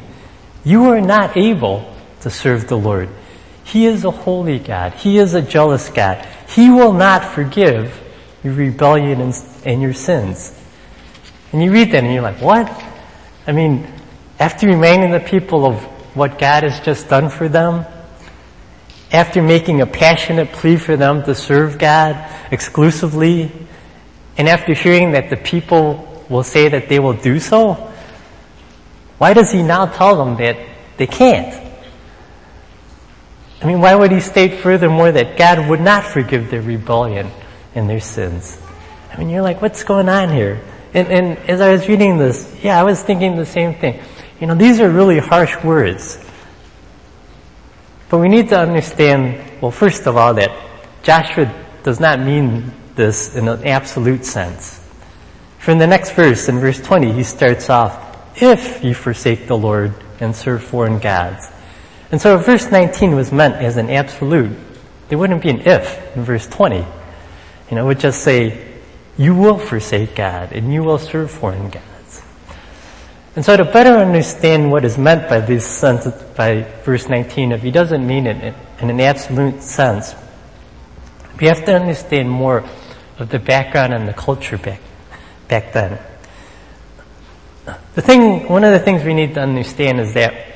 you 0.63 0.91
are 0.91 1.01
not 1.01 1.35
able 1.35 1.91
to 2.21 2.29
serve 2.29 2.67
the 2.67 2.77
Lord. 2.77 3.09
He 3.63 3.87
is 3.87 4.05
a 4.05 4.11
holy 4.11 4.59
God. 4.59 4.93
He 4.93 5.17
is 5.17 5.33
a 5.33 5.41
jealous 5.41 5.89
God. 5.89 6.23
He 6.47 6.69
will 6.69 6.93
not 6.93 7.25
forgive 7.25 7.99
your 8.43 8.53
rebellion 8.53 9.19
and, 9.19 9.33
and 9.65 9.81
your 9.81 9.93
sins. 9.93 10.53
And 11.51 11.63
you 11.63 11.71
read 11.71 11.91
that 11.91 12.03
and 12.03 12.13
you're 12.13 12.21
like, 12.21 12.39
what? 12.39 12.69
I 13.47 13.51
mean, 13.51 13.91
after 14.39 14.67
reminding 14.67 15.09
the 15.09 15.21
people 15.21 15.65
of 15.65 15.81
what 16.15 16.37
God 16.37 16.61
has 16.61 16.79
just 16.81 17.09
done 17.09 17.29
for 17.29 17.49
them, 17.49 17.83
after 19.15 19.41
making 19.41 19.81
a 19.81 19.85
passionate 19.85 20.51
plea 20.51 20.75
for 20.75 20.97
them 20.97 21.23
to 21.23 21.33
serve 21.33 21.77
God 21.77 22.29
exclusively, 22.51 23.51
and 24.37 24.49
after 24.49 24.73
hearing 24.73 25.11
that 25.11 25.29
the 25.29 25.37
people 25.37 26.25
will 26.29 26.43
say 26.43 26.67
that 26.67 26.89
they 26.89 26.99
will 26.99 27.13
do 27.13 27.39
so, 27.39 27.73
why 29.17 29.33
does 29.33 29.51
he 29.51 29.63
now 29.63 29.85
tell 29.85 30.17
them 30.17 30.35
that 30.37 30.57
they 30.97 31.07
can't? 31.07 31.55
I 33.61 33.65
mean, 33.65 33.79
why 33.79 33.95
would 33.95 34.11
he 34.11 34.19
state 34.19 34.59
furthermore 34.59 35.13
that 35.13 35.37
God 35.37 35.69
would 35.69 35.79
not 35.79 36.03
forgive 36.03 36.51
their 36.51 36.61
rebellion 36.61 37.31
and 37.73 37.89
their 37.89 38.01
sins? 38.01 38.59
I 39.13 39.17
mean, 39.17 39.29
you're 39.29 39.41
like, 39.41 39.61
what's 39.61 39.83
going 39.83 40.09
on 40.09 40.29
here? 40.29 40.61
And, 40.93 41.07
and 41.07 41.37
as 41.49 41.61
I 41.61 41.71
was 41.71 41.87
reading 41.87 42.17
this, 42.17 42.53
yeah, 42.61 42.77
I 42.77 42.83
was 42.83 43.01
thinking 43.01 43.37
the 43.37 43.45
same 43.45 43.75
thing. 43.75 44.01
You 44.41 44.47
know, 44.47 44.55
these 44.55 44.81
are 44.81 44.89
really 44.89 45.19
harsh 45.19 45.55
words 45.63 46.24
But 48.15 48.21
we 48.21 48.29
need 48.29 48.47
to 48.47 48.57
understand, 48.57 49.61
well, 49.61 49.71
first 49.71 50.07
of 50.07 50.15
all, 50.15 50.35
that 50.35 50.49
Joshua 51.03 51.53
does 51.83 51.99
not 51.99 52.21
mean 52.21 52.71
this 52.95 53.35
in 53.35 53.49
an 53.49 53.67
absolute 53.67 54.23
sense. 54.23 54.79
From 55.59 55.79
the 55.79 55.85
next 55.85 56.13
verse, 56.13 56.47
in 56.47 56.59
verse 56.59 56.79
20, 56.79 57.11
he 57.11 57.23
starts 57.23 57.69
off, 57.69 58.41
if 58.41 58.81
you 58.85 58.93
forsake 58.93 59.47
the 59.47 59.57
Lord 59.57 59.93
and 60.21 60.33
serve 60.33 60.63
foreign 60.63 60.99
gods. 60.99 61.45
And 62.09 62.21
so 62.21 62.37
if 62.37 62.45
verse 62.45 62.71
19 62.71 63.15
was 63.15 63.33
meant 63.33 63.55
as 63.55 63.75
an 63.75 63.89
absolute, 63.89 64.57
there 65.09 65.17
wouldn't 65.17 65.41
be 65.41 65.49
an 65.49 65.67
if 65.67 66.15
in 66.15 66.23
verse 66.23 66.47
20. 66.47 66.77
You 66.77 66.85
know, 67.71 67.83
it 67.83 67.87
would 67.87 67.99
just 67.99 68.23
say, 68.23 68.79
you 69.17 69.35
will 69.35 69.57
forsake 69.57 70.15
God 70.15 70.53
and 70.53 70.73
you 70.73 70.83
will 70.83 70.99
serve 70.99 71.31
foreign 71.31 71.69
gods. 71.69 71.94
And 73.35 73.43
so 73.43 73.57
to 73.57 73.65
better 73.65 73.97
understand 73.97 74.71
what 74.71 74.85
is 74.85 74.97
meant 74.97 75.27
by 75.27 75.41
this 75.41 75.65
sense, 75.65 76.07
by 76.35 76.61
verse 76.83 77.09
19, 77.09 77.51
if 77.51 77.61
he 77.61 77.71
doesn't 77.71 78.05
mean 78.05 78.27
it 78.27 78.55
in 78.79 78.89
an 78.89 79.01
absolute 79.01 79.61
sense, 79.61 80.15
we 81.39 81.47
have 81.47 81.65
to 81.65 81.75
understand 81.75 82.29
more 82.29 82.63
of 83.19 83.29
the 83.29 83.39
background 83.39 83.93
and 83.93 84.07
the 84.07 84.13
culture 84.13 84.57
back, 84.57 84.79
back 85.49 85.73
then. 85.73 85.99
The 87.95 88.01
thing, 88.01 88.47
one 88.47 88.63
of 88.63 88.71
the 88.71 88.79
things 88.79 89.03
we 89.03 89.13
need 89.13 89.33
to 89.33 89.41
understand 89.41 89.99
is 89.99 90.13
that 90.13 90.53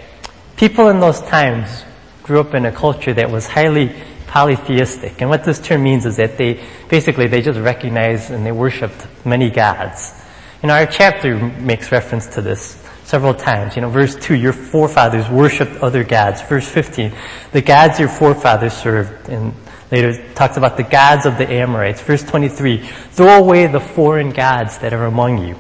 people 0.55 0.87
in 0.87 1.01
those 1.01 1.19
times 1.21 1.83
grew 2.23 2.39
up 2.39 2.53
in 2.53 2.65
a 2.65 2.71
culture 2.71 3.13
that 3.13 3.29
was 3.29 3.45
highly 3.45 3.93
polytheistic. 4.27 5.19
And 5.19 5.29
what 5.29 5.43
this 5.43 5.59
term 5.59 5.83
means 5.83 6.05
is 6.05 6.15
that 6.17 6.37
they, 6.37 6.63
basically 6.87 7.27
they 7.27 7.41
just 7.41 7.59
recognized 7.59 8.31
and 8.31 8.45
they 8.45 8.51
worshiped 8.53 9.05
many 9.25 9.49
gods. 9.49 10.13
Know, 10.61 10.73
our 10.73 10.85
chapter 10.85 11.37
makes 11.37 11.91
reference 11.91 12.27
to 12.35 12.41
this 12.41 12.83
several 13.05 13.33
times. 13.33 13.75
You 13.75 13.81
know, 13.81 13.89
verse 13.89 14.15
2, 14.15 14.35
your 14.35 14.53
forefathers 14.53 15.27
worshiped 15.29 15.77
other 15.81 16.03
gods. 16.03 16.41
Verse 16.41 16.67
15, 16.67 17.13
the 17.53 17.61
gods 17.61 17.99
your 17.99 18.09
forefathers 18.09 18.73
served. 18.73 19.29
And 19.29 19.53
later 19.91 20.33
talks 20.33 20.57
about 20.57 20.77
the 20.77 20.83
gods 20.83 21.25
of 21.25 21.37
the 21.37 21.49
Amorites. 21.49 22.01
Verse 22.01 22.23
23, 22.23 22.77
throw 22.77 23.39
away 23.39 23.67
the 23.67 23.79
foreign 23.79 24.29
gods 24.29 24.77
that 24.79 24.93
are 24.93 25.05
among 25.05 25.47
you. 25.47 25.55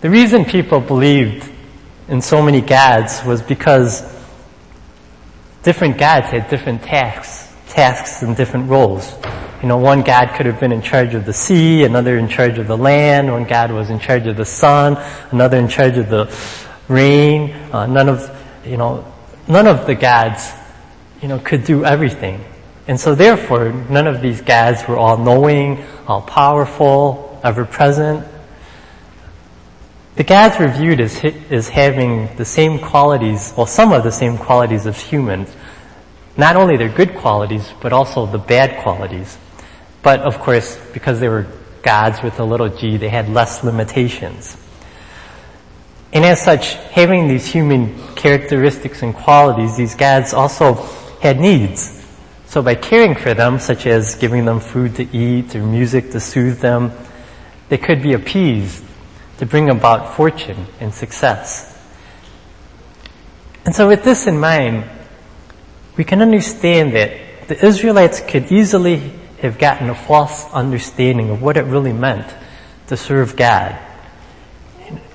The 0.00 0.10
reason 0.10 0.44
people 0.44 0.80
believed 0.80 1.50
in 2.08 2.20
so 2.20 2.42
many 2.42 2.60
gods 2.60 3.24
was 3.24 3.40
because 3.42 4.02
different 5.62 5.98
gods 5.98 6.28
had 6.28 6.48
different 6.48 6.82
tasks, 6.82 7.45
tasks 7.76 8.22
and 8.22 8.34
different 8.34 8.70
roles. 8.70 9.14
You 9.60 9.68
know, 9.68 9.76
one 9.76 10.02
god 10.02 10.34
could 10.34 10.46
have 10.46 10.58
been 10.58 10.72
in 10.72 10.80
charge 10.80 11.14
of 11.14 11.26
the 11.26 11.32
sea, 11.34 11.84
another 11.84 12.16
in 12.16 12.26
charge 12.26 12.56
of 12.58 12.66
the 12.68 12.76
land, 12.76 13.30
one 13.30 13.44
god 13.44 13.70
was 13.70 13.90
in 13.90 14.00
charge 14.00 14.26
of 14.26 14.38
the 14.38 14.46
sun, 14.46 14.96
another 15.30 15.58
in 15.58 15.68
charge 15.68 15.98
of 15.98 16.08
the 16.08 16.34
rain. 16.88 17.52
Uh, 17.70 17.84
none 17.84 18.08
of, 18.08 18.30
you 18.64 18.78
know, 18.78 19.04
none 19.46 19.66
of 19.66 19.84
the 19.84 19.94
gods, 19.94 20.50
you 21.20 21.28
know, 21.28 21.38
could 21.38 21.64
do 21.64 21.84
everything. 21.84 22.42
And 22.88 22.98
so 22.98 23.14
therefore, 23.14 23.70
none 23.90 24.06
of 24.06 24.22
these 24.22 24.40
gods 24.40 24.88
were 24.88 24.96
all 24.96 25.18
knowing, 25.18 25.84
all 26.06 26.22
powerful, 26.22 27.38
ever 27.44 27.66
present. 27.66 28.26
The 30.14 30.24
gods 30.24 30.58
were 30.58 30.68
viewed 30.68 31.00
as, 31.02 31.22
as 31.50 31.68
having 31.68 32.34
the 32.36 32.44
same 32.46 32.78
qualities, 32.78 33.52
well, 33.54 33.66
some 33.66 33.92
of 33.92 34.02
the 34.02 34.12
same 34.12 34.38
qualities 34.38 34.86
of 34.86 34.96
humans. 34.96 35.54
Not 36.36 36.56
only 36.56 36.76
their 36.76 36.88
good 36.88 37.14
qualities, 37.14 37.72
but 37.80 37.92
also 37.92 38.26
the 38.26 38.38
bad 38.38 38.82
qualities. 38.82 39.38
But 40.02 40.20
of 40.20 40.38
course, 40.38 40.78
because 40.92 41.18
they 41.20 41.28
were 41.28 41.46
gods 41.82 42.22
with 42.22 42.38
a 42.40 42.44
little 42.44 42.68
g, 42.68 42.96
they 42.96 43.08
had 43.08 43.28
less 43.28 43.64
limitations. 43.64 44.56
And 46.12 46.24
as 46.24 46.40
such, 46.40 46.74
having 46.92 47.28
these 47.28 47.46
human 47.46 48.14
characteristics 48.14 49.02
and 49.02 49.14
qualities, 49.14 49.76
these 49.76 49.94
gods 49.94 50.32
also 50.34 50.74
had 51.20 51.40
needs. 51.40 52.04
So 52.46 52.62
by 52.62 52.74
caring 52.74 53.14
for 53.14 53.34
them, 53.34 53.58
such 53.58 53.86
as 53.86 54.14
giving 54.14 54.44
them 54.44 54.60
food 54.60 54.94
to 54.96 55.16
eat 55.16 55.54
or 55.56 55.62
music 55.62 56.12
to 56.12 56.20
soothe 56.20 56.60
them, 56.60 56.92
they 57.68 57.78
could 57.78 58.02
be 58.02 58.12
appeased 58.12 58.84
to 59.38 59.46
bring 59.46 59.68
about 59.68 60.14
fortune 60.14 60.66
and 60.80 60.94
success. 60.94 61.72
And 63.64 63.74
so 63.74 63.88
with 63.88 64.04
this 64.04 64.26
in 64.26 64.38
mind, 64.38 64.88
we 65.96 66.04
can 66.04 66.22
understand 66.22 66.94
that 66.94 67.48
the 67.48 67.64
Israelites 67.64 68.20
could 68.20 68.50
easily 68.52 69.12
have 69.40 69.58
gotten 69.58 69.88
a 69.88 69.94
false 69.94 70.50
understanding 70.52 71.30
of 71.30 71.42
what 71.42 71.56
it 71.56 71.64
really 71.64 71.92
meant 71.92 72.26
to 72.88 72.96
serve 72.96 73.36
God. 73.36 73.78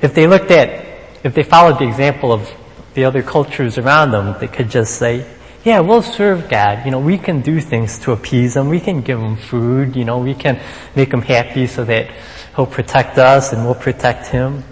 If 0.02 0.14
they 0.14 0.28
looked 0.28 0.52
at, 0.52 0.86
if 1.24 1.34
they 1.34 1.44
followed 1.44 1.80
the 1.80 1.88
example 1.88 2.32
of 2.32 2.52
the 2.94 3.06
other 3.06 3.22
cultures 3.22 3.78
around 3.78 4.12
them, 4.12 4.36
they 4.40 4.48
could 4.48 4.70
just 4.70 4.96
say, 4.96 5.26
yeah, 5.64 5.80
we'll 5.80 6.02
serve 6.02 6.50
God. 6.50 6.86
You 6.86 6.92
know, 6.92 7.00
we 7.00 7.18
can 7.18 7.42
do 7.42 7.62
things 7.62 8.00
to 8.00 8.14
appease 8.14 8.56
Him. 8.56 8.70
We 8.70 8.80
can 8.80 9.02
give 9.02 9.20
Him 9.20 9.38
food. 9.38 9.96
You 9.96 10.06
know, 10.06 10.18
we 10.18 10.34
can 10.34 10.60
make 10.96 11.14
Him 11.14 11.22
happy 11.22 11.68
so 11.68 11.86
that 11.86 12.10
He'll 12.56 12.66
protect 12.66 13.18
us 13.18 13.54
and 13.54 13.64
we'll 13.64 13.76
protect 13.76 14.28
Him. 14.28 14.64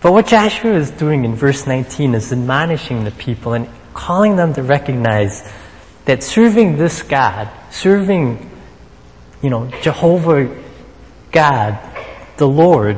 But 0.00 0.12
what 0.12 0.26
Joshua 0.26 0.74
is 0.74 0.90
doing 0.90 1.24
in 1.24 1.34
verse 1.34 1.66
19 1.66 2.14
is 2.14 2.32
admonishing 2.32 3.04
the 3.04 3.12
people 3.12 3.54
and 3.54 3.68
calling 3.96 4.36
them 4.36 4.54
to 4.54 4.62
recognize 4.62 5.42
that 6.04 6.22
serving 6.22 6.76
this 6.76 7.02
God, 7.02 7.50
serving, 7.70 8.50
you 9.42 9.50
know, 9.50 9.68
Jehovah 9.82 10.54
God, 11.32 11.78
the 12.36 12.46
Lord, 12.46 12.96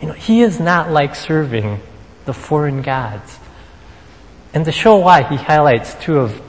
you 0.00 0.08
know, 0.08 0.14
He 0.14 0.42
is 0.42 0.60
not 0.60 0.90
like 0.90 1.14
serving 1.14 1.80
the 2.24 2.34
foreign 2.34 2.82
gods. 2.82 3.38
And 4.54 4.64
to 4.66 4.72
show 4.72 4.96
why, 4.96 5.22
he 5.22 5.36
highlights 5.36 5.94
two 5.94 6.18
of 6.18 6.40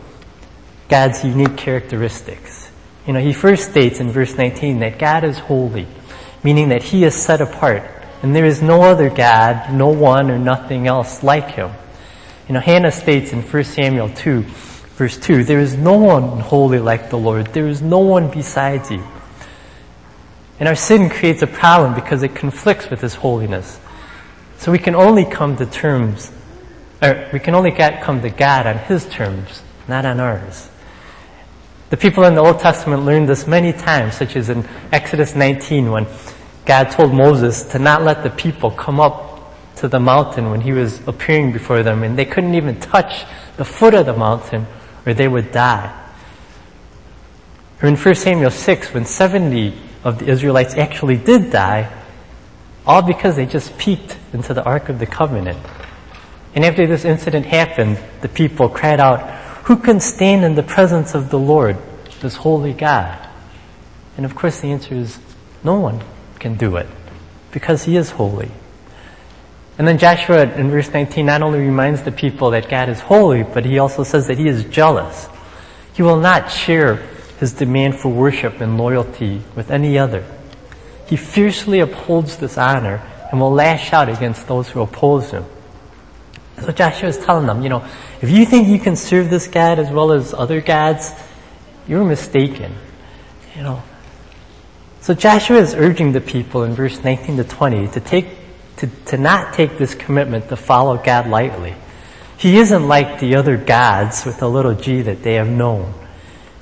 God's 0.90 1.24
unique 1.24 1.56
characteristics. 1.56 2.70
You 3.08 3.14
know, 3.14 3.20
he 3.20 3.34
first 3.34 3.70
states 3.70 4.00
in 4.00 4.12
verse 4.12 4.36
19 4.36 4.80
that 4.80 5.00
God 5.00 5.24
is 5.24 5.38
holy, 5.38 5.88
meaning 6.44 6.70
that 6.70 6.84
he 6.84 7.04
is 7.06 7.16
set 7.16 7.42
apart, 7.42 7.84
and 8.22 8.36
there 8.36 8.46
is 8.46 8.62
no 8.62 8.82
other 8.82 9.10
God, 9.10 9.74
no 9.74 9.88
one 9.88 10.30
or 10.30 10.38
nothing 10.38 10.88
else 10.88 11.24
like 11.24 11.52
him. 11.52 11.72
You 12.48 12.54
know, 12.54 12.60
Hannah 12.60 12.92
states 12.92 13.32
in 13.32 13.42
1 13.42 13.64
Samuel 13.64 14.10
2, 14.10 14.42
verse 14.42 15.18
2, 15.18 15.44
there 15.44 15.60
is 15.60 15.76
no 15.76 15.98
one 15.98 16.40
holy 16.40 16.80
like 16.80 17.10
the 17.10 17.18
Lord. 17.18 17.48
There 17.48 17.68
is 17.68 17.82
no 17.82 18.00
one 18.00 18.30
besides 18.30 18.92
you. 18.92 19.04
And 20.60 20.68
our 20.68 20.76
sin 20.76 21.10
creates 21.10 21.42
a 21.42 21.48
problem 21.48 21.96
because 21.96 22.24
it 22.24 22.36
conflicts 22.36 22.90
with 22.90 23.02
His 23.02 23.16
holiness. 23.16 23.80
So 24.58 24.72
we 24.72 24.80
can 24.80 24.96
only 24.96 25.26
come 25.26 25.58
to 25.58 25.66
terms 25.66 26.32
or 27.04 27.30
we 27.34 27.40
can 27.40 27.54
only 27.54 27.72
get, 27.72 28.02
come 28.02 28.22
to 28.22 28.30
God 28.30 28.66
on 28.66 28.78
His 28.78 29.06
terms, 29.06 29.62
not 29.88 30.06
on 30.06 30.22
ours. 30.22 30.70
The 31.90 31.98
people 31.98 32.24
in 32.24 32.34
the 32.34 32.42
Old 32.42 32.60
Testament 32.60 33.04
learned 33.04 33.28
this 33.28 33.46
many 33.46 33.74
times, 33.74 34.16
such 34.16 34.36
as 34.38 34.50
in 34.50 34.68
Exodus 34.92 35.36
19 35.36 35.92
when 35.92 36.08
God 36.66 36.86
told 36.86 37.14
Moses 37.14 37.64
to 37.66 37.80
not 37.80 38.04
let 38.04 38.24
the 38.24 38.30
people 38.30 38.72
come 38.72 39.00
up 39.00 39.33
to 39.78 39.88
the 39.88 40.00
mountain 40.00 40.52
when 40.52 40.62
he 40.62 40.72
was 40.72 41.06
appearing 41.08 41.52
before 41.52 41.84
them 41.84 42.04
and 42.04 42.18
they 42.18 42.26
couldn't 42.26 42.56
even 42.56 42.80
touch 42.80 43.26
the 43.58 43.66
foot 43.66 43.94
of 43.94 44.06
the 44.06 44.16
mountain 44.16 44.66
or 45.06 45.14
they 45.14 45.28
would 45.28 45.52
die. 45.52 46.00
Or 47.82 47.90
in 47.90 47.96
1 47.96 48.16
Samuel 48.16 48.52
6 48.52 48.94
when 48.94 49.06
70 49.06 49.74
of 50.04 50.20
the 50.20 50.28
Israelites 50.28 50.76
actually 50.76 51.18
did 51.18 51.52
die, 51.52 51.92
all 52.86 53.02
because 53.02 53.36
they 53.36 53.46
just 53.46 53.78
peeked 53.78 54.18
into 54.34 54.54
the 54.54 54.64
Ark 54.64 54.90
of 54.90 55.00
the 55.00 55.06
Covenant. 55.06 55.58
And 56.56 56.64
after 56.64 56.86
this 56.86 57.06
incident 57.06 57.46
happened, 57.46 57.98
the 58.22 58.30
people 58.30 58.70
cried 58.70 59.00
out, 59.00 59.22
who 59.66 59.78
can 59.78 60.00
stand 60.00 60.44
in 60.44 60.56
the 60.56 60.64
presence 60.64 61.16
of 61.16 61.30
the 61.30 61.40
Lord, 61.40 61.78
this 62.22 62.36
holy 62.36 62.74
God? 62.74 63.28
And 64.18 64.26
of 64.26 64.36
course 64.36 64.62
the 64.62 64.72
answer 64.72 64.94
is, 64.94 65.20
no 65.64 65.80
one 65.80 66.04
can 66.40 66.56
do 66.56 66.76
it, 66.76 66.88
because 67.52 67.84
he 67.84 67.96
is 67.96 68.12
holy. 68.12 68.52
And 69.78 69.88
then 69.88 69.98
Joshua 69.98 70.44
in 70.54 70.70
verse 70.70 70.90
19 70.90 71.26
not 71.26 71.42
only 71.42 71.60
reminds 71.60 72.04
the 72.04 72.12
people 72.12 72.52
that 72.52 72.70
God 72.70 72.90
is 72.90 73.00
holy, 73.00 73.44
but 73.44 73.66
he 73.66 73.80
also 73.80 74.04
says 74.04 74.28
that 74.28 74.38
he 74.38 74.48
is 74.48 74.66
jealous. 74.66 75.28
He 75.94 76.04
will 76.04 76.20
not 76.20 76.52
share 76.52 76.96
his 77.40 77.54
demand 77.54 77.96
for 77.96 78.10
worship 78.10 78.62
and 78.62 78.78
loyalty 78.78 79.42
with 79.56 79.72
any 79.72 79.98
other. 79.98 80.24
He 81.08 81.18
fiercely 81.18 81.80
upholds 81.80 82.38
this 82.38 82.58
honor 82.58 83.02
and 83.32 83.42
will 83.42 83.52
lash 83.52 83.94
out 83.94 84.10
against 84.10 84.48
those 84.48 84.70
who 84.70 84.82
oppose 84.82 85.32
him. 85.32 85.46
So 86.62 86.72
Joshua 86.72 87.10
is 87.10 87.18
telling 87.18 87.48
them, 87.48 87.64
you 87.64 87.70
know, 87.70 87.86
if 88.22 88.30
you 88.30 88.46
think 88.46 88.68
you 88.68 88.80
can 88.80 88.96
serve 88.96 89.30
this 89.30 89.48
God 89.48 89.80
as 89.80 89.90
well 89.90 90.12
as 90.12 90.34
other 90.34 90.62
gods, 90.62 91.12
you're 91.88 92.06
mistaken. 92.06 92.76
You 93.56 93.64
know. 93.64 93.84
So 95.02 95.14
Joshua 95.14 95.58
is 95.58 95.74
urging 95.74 96.14
the 96.14 96.22
people 96.22 96.64
in 96.64 96.74
verse 96.74 97.04
19 97.04 97.38
to 97.38 97.44
20 97.44 97.88
to 97.90 98.00
take, 98.00 98.28
to, 98.78 98.88
to 99.06 99.18
not 99.18 99.54
take 99.54 99.78
this 99.78 99.96
commitment 99.96 100.50
to 100.50 100.56
follow 100.56 100.98
God 100.98 101.28
lightly. 101.28 101.76
He 102.38 102.58
isn't 102.58 102.88
like 102.88 103.20
the 103.20 103.36
other 103.36 103.58
gods 103.58 104.26
with 104.26 104.42
a 104.42 104.48
little 104.48 104.74
g 104.74 105.02
that 105.04 105.24
they 105.24 105.36
have 105.36 105.48
known. 105.48 105.94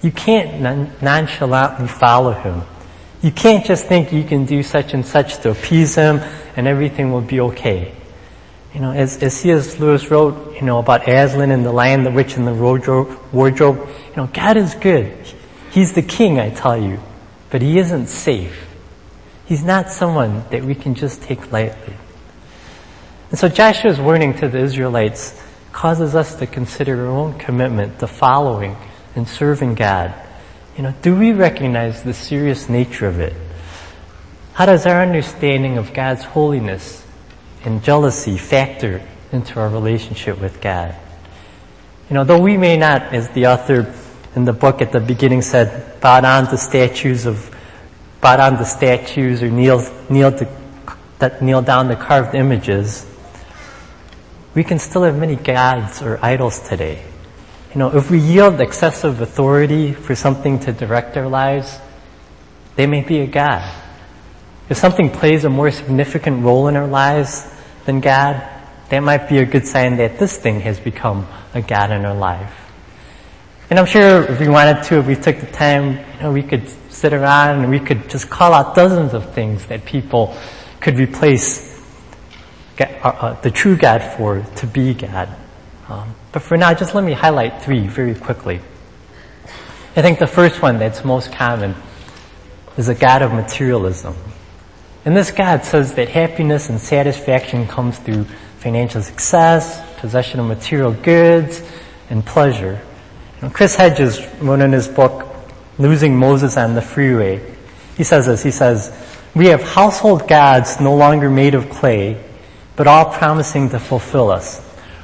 You 0.01 0.11
can't 0.11 0.61
non- 0.61 0.91
nonchalantly 1.01 1.87
follow 1.87 2.33
him. 2.33 2.63
You 3.21 3.31
can't 3.31 3.65
just 3.65 3.85
think 3.85 4.11
you 4.11 4.23
can 4.23 4.45
do 4.45 4.63
such 4.63 4.93
and 4.93 5.05
such 5.05 5.37
to 5.39 5.51
appease 5.51 5.95
him 5.95 6.19
and 6.55 6.67
everything 6.67 7.11
will 7.11 7.21
be 7.21 7.39
okay. 7.41 7.93
You 8.73 8.79
know, 8.79 8.91
as, 8.91 9.21
as 9.21 9.35
C.S. 9.35 9.79
Lewis 9.79 10.09
wrote, 10.09 10.55
you 10.55 10.61
know, 10.61 10.79
about 10.79 11.07
Aslan 11.07 11.51
and 11.51 11.65
the 11.65 11.71
lion, 11.71 12.03
the 12.03 12.11
witch, 12.11 12.37
and 12.37 12.47
the 12.47 12.53
wardrobe, 12.53 13.19
wardrobe, 13.33 13.77
you 13.77 14.15
know, 14.15 14.27
God 14.27 14.55
is 14.55 14.75
good. 14.75 15.13
He's 15.71 15.93
the 15.93 16.01
king, 16.01 16.39
I 16.39 16.51
tell 16.51 16.77
you, 16.77 16.99
but 17.49 17.61
he 17.61 17.79
isn't 17.79 18.07
safe. 18.07 18.67
He's 19.45 19.63
not 19.63 19.91
someone 19.91 20.45
that 20.51 20.63
we 20.63 20.75
can 20.75 20.95
just 20.95 21.21
take 21.21 21.51
lightly. 21.51 21.95
And 23.31 23.39
so 23.39 23.47
Joshua's 23.47 23.97
warning 23.97 24.33
to 24.39 24.49
the 24.49 24.59
Israelites 24.59 25.41
causes 25.71 26.15
us 26.15 26.35
to 26.35 26.45
consider 26.45 27.05
our 27.05 27.11
own 27.11 27.39
commitment 27.39 27.99
to 27.99 28.07
following 28.07 28.75
and 29.15 29.25
serving 29.25 29.75
God. 29.75 30.13
You 30.75 30.83
know, 30.83 30.93
do 31.01 31.15
we 31.15 31.31
recognize 31.31 32.03
the 32.03 32.13
serious 32.13 32.67
nature 32.67 33.07
of 33.07 33.21
it? 33.21 33.33
How 34.51 34.65
does 34.65 34.85
our 34.85 35.01
understanding 35.01 35.77
of 35.77 35.93
God's 35.93 36.25
holiness 36.25 37.05
and 37.63 37.81
jealousy 37.81 38.37
factor 38.37 39.01
into 39.31 39.61
our 39.61 39.69
relationship 39.69 40.41
with 40.41 40.59
God? 40.59 40.93
You 42.09 42.15
know, 42.15 42.25
though 42.25 42.41
we 42.41 42.57
may 42.57 42.75
not, 42.75 43.13
as 43.13 43.29
the 43.29 43.47
author 43.47 43.95
in 44.35 44.43
the 44.43 44.51
book 44.51 44.81
at 44.81 44.91
the 44.91 44.99
beginning 44.99 45.41
said, 45.41 46.01
bow 46.01 46.19
down 46.19 46.47
to 46.47 46.57
statues 46.57 47.25
of, 47.25 47.49
bow 48.19 48.35
down 48.35 48.57
to 48.57 48.65
statues 48.65 49.41
or 49.41 49.49
kneel, 49.49 49.87
kneel 50.09 50.33
to, 50.33 51.37
kneel 51.41 51.61
down 51.61 51.87
to 51.87 51.95
carved 51.95 52.35
images, 52.35 53.07
we 54.53 54.63
can 54.63 54.79
still 54.79 55.03
have 55.03 55.17
many 55.17 55.35
gods 55.35 56.01
or 56.01 56.19
idols 56.21 56.67
today. 56.67 57.03
You 57.73 57.79
know, 57.79 57.95
if 57.95 58.11
we 58.11 58.19
yield 58.19 58.59
excessive 58.59 59.21
authority 59.21 59.93
for 59.93 60.13
something 60.13 60.59
to 60.61 60.73
direct 60.73 61.15
our 61.15 61.27
lives, 61.27 61.79
they 62.75 62.85
may 62.85 63.01
be 63.01 63.19
a 63.19 63.27
God. 63.27 63.63
If 64.69 64.77
something 64.77 65.09
plays 65.09 65.45
a 65.45 65.49
more 65.49 65.71
significant 65.71 66.43
role 66.43 66.67
in 66.67 66.75
our 66.75 66.87
lives 66.87 67.45
than 67.85 68.01
God, 68.01 68.45
that 68.89 68.99
might 68.99 69.29
be 69.29 69.37
a 69.37 69.45
good 69.45 69.65
sign 69.65 69.97
that 69.97 70.19
this 70.19 70.37
thing 70.37 70.59
has 70.61 70.79
become 70.79 71.27
a 71.53 71.61
God 71.61 71.91
in 71.91 72.05
our 72.05 72.15
life. 72.15 72.53
And 73.69 73.79
I'm 73.79 73.85
sure 73.85 74.23
if 74.23 74.37
we 74.37 74.49
wanted 74.49 74.83
to, 74.83 74.99
if 74.99 75.07
we 75.07 75.15
took 75.15 75.39
the 75.39 75.45
time, 75.45 75.91
you 76.15 76.21
know, 76.21 76.33
we 76.33 76.43
could 76.43 76.67
sit 76.91 77.13
around 77.13 77.61
and 77.61 77.69
we 77.69 77.79
could 77.79 78.09
just 78.09 78.29
call 78.29 78.53
out 78.53 78.75
dozens 78.75 79.13
of 79.13 79.33
things 79.33 79.65
that 79.67 79.85
people 79.85 80.37
could 80.81 80.97
replace 80.97 81.70
uh, 82.81 83.09
uh, 83.09 83.41
the 83.41 83.51
true 83.51 83.77
God 83.77 84.03
for 84.03 84.41
to 84.57 84.67
be 84.67 84.93
God. 84.93 85.29
Um, 85.87 86.15
but 86.31 86.41
for 86.41 86.57
now, 86.57 86.73
just 86.73 86.95
let 86.95 87.03
me 87.03 87.13
highlight 87.13 87.61
three 87.61 87.87
very 87.87 88.15
quickly. 88.15 88.61
I 89.95 90.01
think 90.01 90.19
the 90.19 90.27
first 90.27 90.61
one 90.61 90.79
that's 90.79 91.03
most 91.03 91.31
common 91.31 91.75
is 92.77 92.87
a 92.87 92.95
God 92.95 93.21
of 93.21 93.33
materialism. 93.33 94.15
And 95.03 95.17
this 95.17 95.31
God 95.31 95.65
says 95.65 95.95
that 95.95 96.09
happiness 96.09 96.69
and 96.69 96.79
satisfaction 96.79 97.67
comes 97.67 97.97
through 97.97 98.25
financial 98.59 99.01
success, 99.01 99.81
possession 99.99 100.39
of 100.39 100.45
material 100.45 100.93
goods, 100.93 101.63
and 102.09 102.25
pleasure. 102.25 102.79
Know, 103.41 103.49
Chris 103.49 103.75
Hedges 103.75 104.25
wrote 104.39 104.61
in 104.61 104.71
his 104.71 104.87
book, 104.87 105.27
Losing 105.79 106.15
Moses 106.15 106.57
on 106.57 106.75
the 106.75 106.81
Freeway, 106.81 107.41
he 107.97 108.03
says 108.03 108.27
this, 108.27 108.43
he 108.43 108.51
says, 108.51 108.95
we 109.33 109.47
have 109.47 109.61
household 109.61 110.27
gods 110.27 110.79
no 110.79 110.95
longer 110.95 111.29
made 111.29 111.55
of 111.55 111.69
clay, 111.69 112.23
but 112.81 112.87
all 112.87 113.05
promising 113.05 113.69
to 113.69 113.77
fulfill 113.77 114.31
us. 114.31 114.59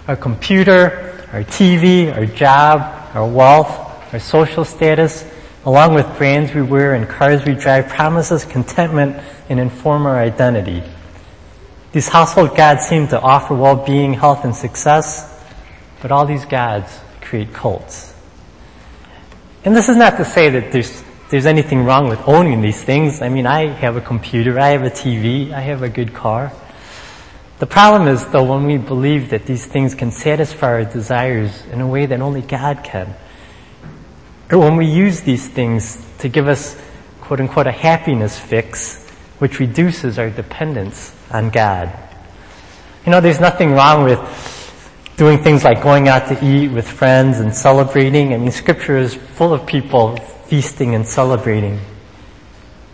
Our 0.08 0.16
computer, 0.16 1.24
our 1.32 1.44
TV, 1.44 2.12
our 2.12 2.26
job, 2.26 2.82
our 3.14 3.30
wealth, 3.30 3.70
our 4.12 4.20
social 4.20 4.66
status, 4.66 5.24
along 5.64 5.94
with 5.94 6.18
brands 6.18 6.56
we 6.56 6.64
wear 6.64 6.96
and 6.96 7.08
cars 7.08 7.46
we 7.46 7.54
drive, 7.54 7.88
promises 7.88 8.46
contentment 8.46 9.24
and 9.48 9.60
inform 9.60 10.08
our 10.08 10.18
identity. 10.18 10.82
These 11.92 12.08
household 12.08 12.58
gods 12.58 12.88
seem 12.88 13.10
to 13.10 13.22
offer 13.22 13.54
well-being, 13.54 14.16
health, 14.16 14.44
and 14.44 14.56
success, 14.56 15.40
but 16.02 16.12
all 16.12 16.26
these 16.26 16.46
gods 16.46 17.00
create 17.22 17.54
cults. 17.54 18.16
And 19.66 19.76
this 19.76 19.88
is 19.88 19.98
not 19.98 20.18
to 20.18 20.26
say 20.26 20.50
that 20.50 20.72
there's 20.72 21.04
there's 21.30 21.46
anything 21.46 21.86
wrong 21.86 22.10
with 22.10 22.28
owning 22.28 22.62
these 22.62 22.84
things. 22.84 23.22
I 23.22 23.30
mean, 23.30 23.46
I 23.46 23.68
have 23.68 23.98
a 23.98 24.02
computer, 24.02 24.60
I 24.60 24.70
have 24.70 24.82
a 24.82 24.90
TV, 24.90 25.52
I 25.52 25.60
have 25.60 25.84
a 25.84 25.90
good 25.90 26.16
car. 26.16 26.52
The 27.60 27.66
problem 27.66 28.08
is, 28.08 28.26
though, 28.28 28.44
when 28.44 28.66
we 28.66 28.78
believe 28.78 29.32
that 29.32 29.46
these 29.48 29.66
things 29.66 29.96
can 29.96 30.12
satisfy 30.12 30.68
our 30.68 30.86
desires 30.86 31.66
in 31.68 31.82
a 31.82 31.88
way 31.88 32.06
that 32.06 32.22
only 32.22 32.42
God 32.42 32.84
can, 32.84 33.16
or 34.52 34.60
when 34.60 34.78
we 34.78 34.86
use 34.86 35.22
these 35.22 35.48
things 35.48 36.06
to 36.20 36.30
give 36.30 36.48
us, 36.48 36.80
quote 37.22 37.40
unquote, 37.40 37.66
a 37.68 37.72
happiness 37.72 38.38
fix, 38.38 39.10
which 39.40 39.60
reduces 39.60 40.20
our 40.20 40.30
dependence 40.30 41.16
on 41.32 41.50
God. 41.50 41.92
You 43.06 43.12
know, 43.12 43.22
there's 43.22 43.40
nothing 43.40 43.72
wrong 43.72 44.04
with 44.04 44.20
doing 45.18 45.40
things 45.40 45.64
like 45.64 45.82
going 45.82 46.08
out 46.08 46.28
to 46.28 46.46
eat 46.46 46.68
with 46.68 46.88
friends 46.88 47.40
and 47.40 47.54
celebrating. 47.54 48.34
I 48.34 48.38
mean, 48.38 48.52
scripture 48.52 48.98
is 48.98 49.16
full 49.16 49.52
of 49.52 49.66
people 49.66 50.16
feasting 50.46 50.94
and 50.94 51.06
celebrating. 51.08 51.80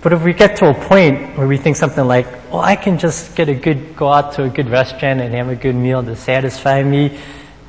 But 0.04 0.12
if 0.12 0.22
we 0.22 0.34
get 0.34 0.58
to 0.58 0.68
a 0.68 0.74
point 0.74 1.38
where 1.38 1.48
we 1.48 1.56
think 1.56 1.78
something 1.78 2.06
like, 2.06 2.28
well, 2.52 2.60
I 2.60 2.76
can 2.76 2.98
just 2.98 3.38
get 3.38 3.48
a 3.48 3.56
good, 3.56 3.96
go 3.96 4.12
out 4.12 4.34
to 4.34 4.44
a 4.44 4.50
good 4.50 4.70
restaurant 4.70 5.22
and 5.22 5.34
have 5.34 5.48
a 5.48 5.56
good 5.56 5.76
meal 5.76 6.04
to 6.04 6.18
satisfy 6.18 6.84
me. 6.84 7.18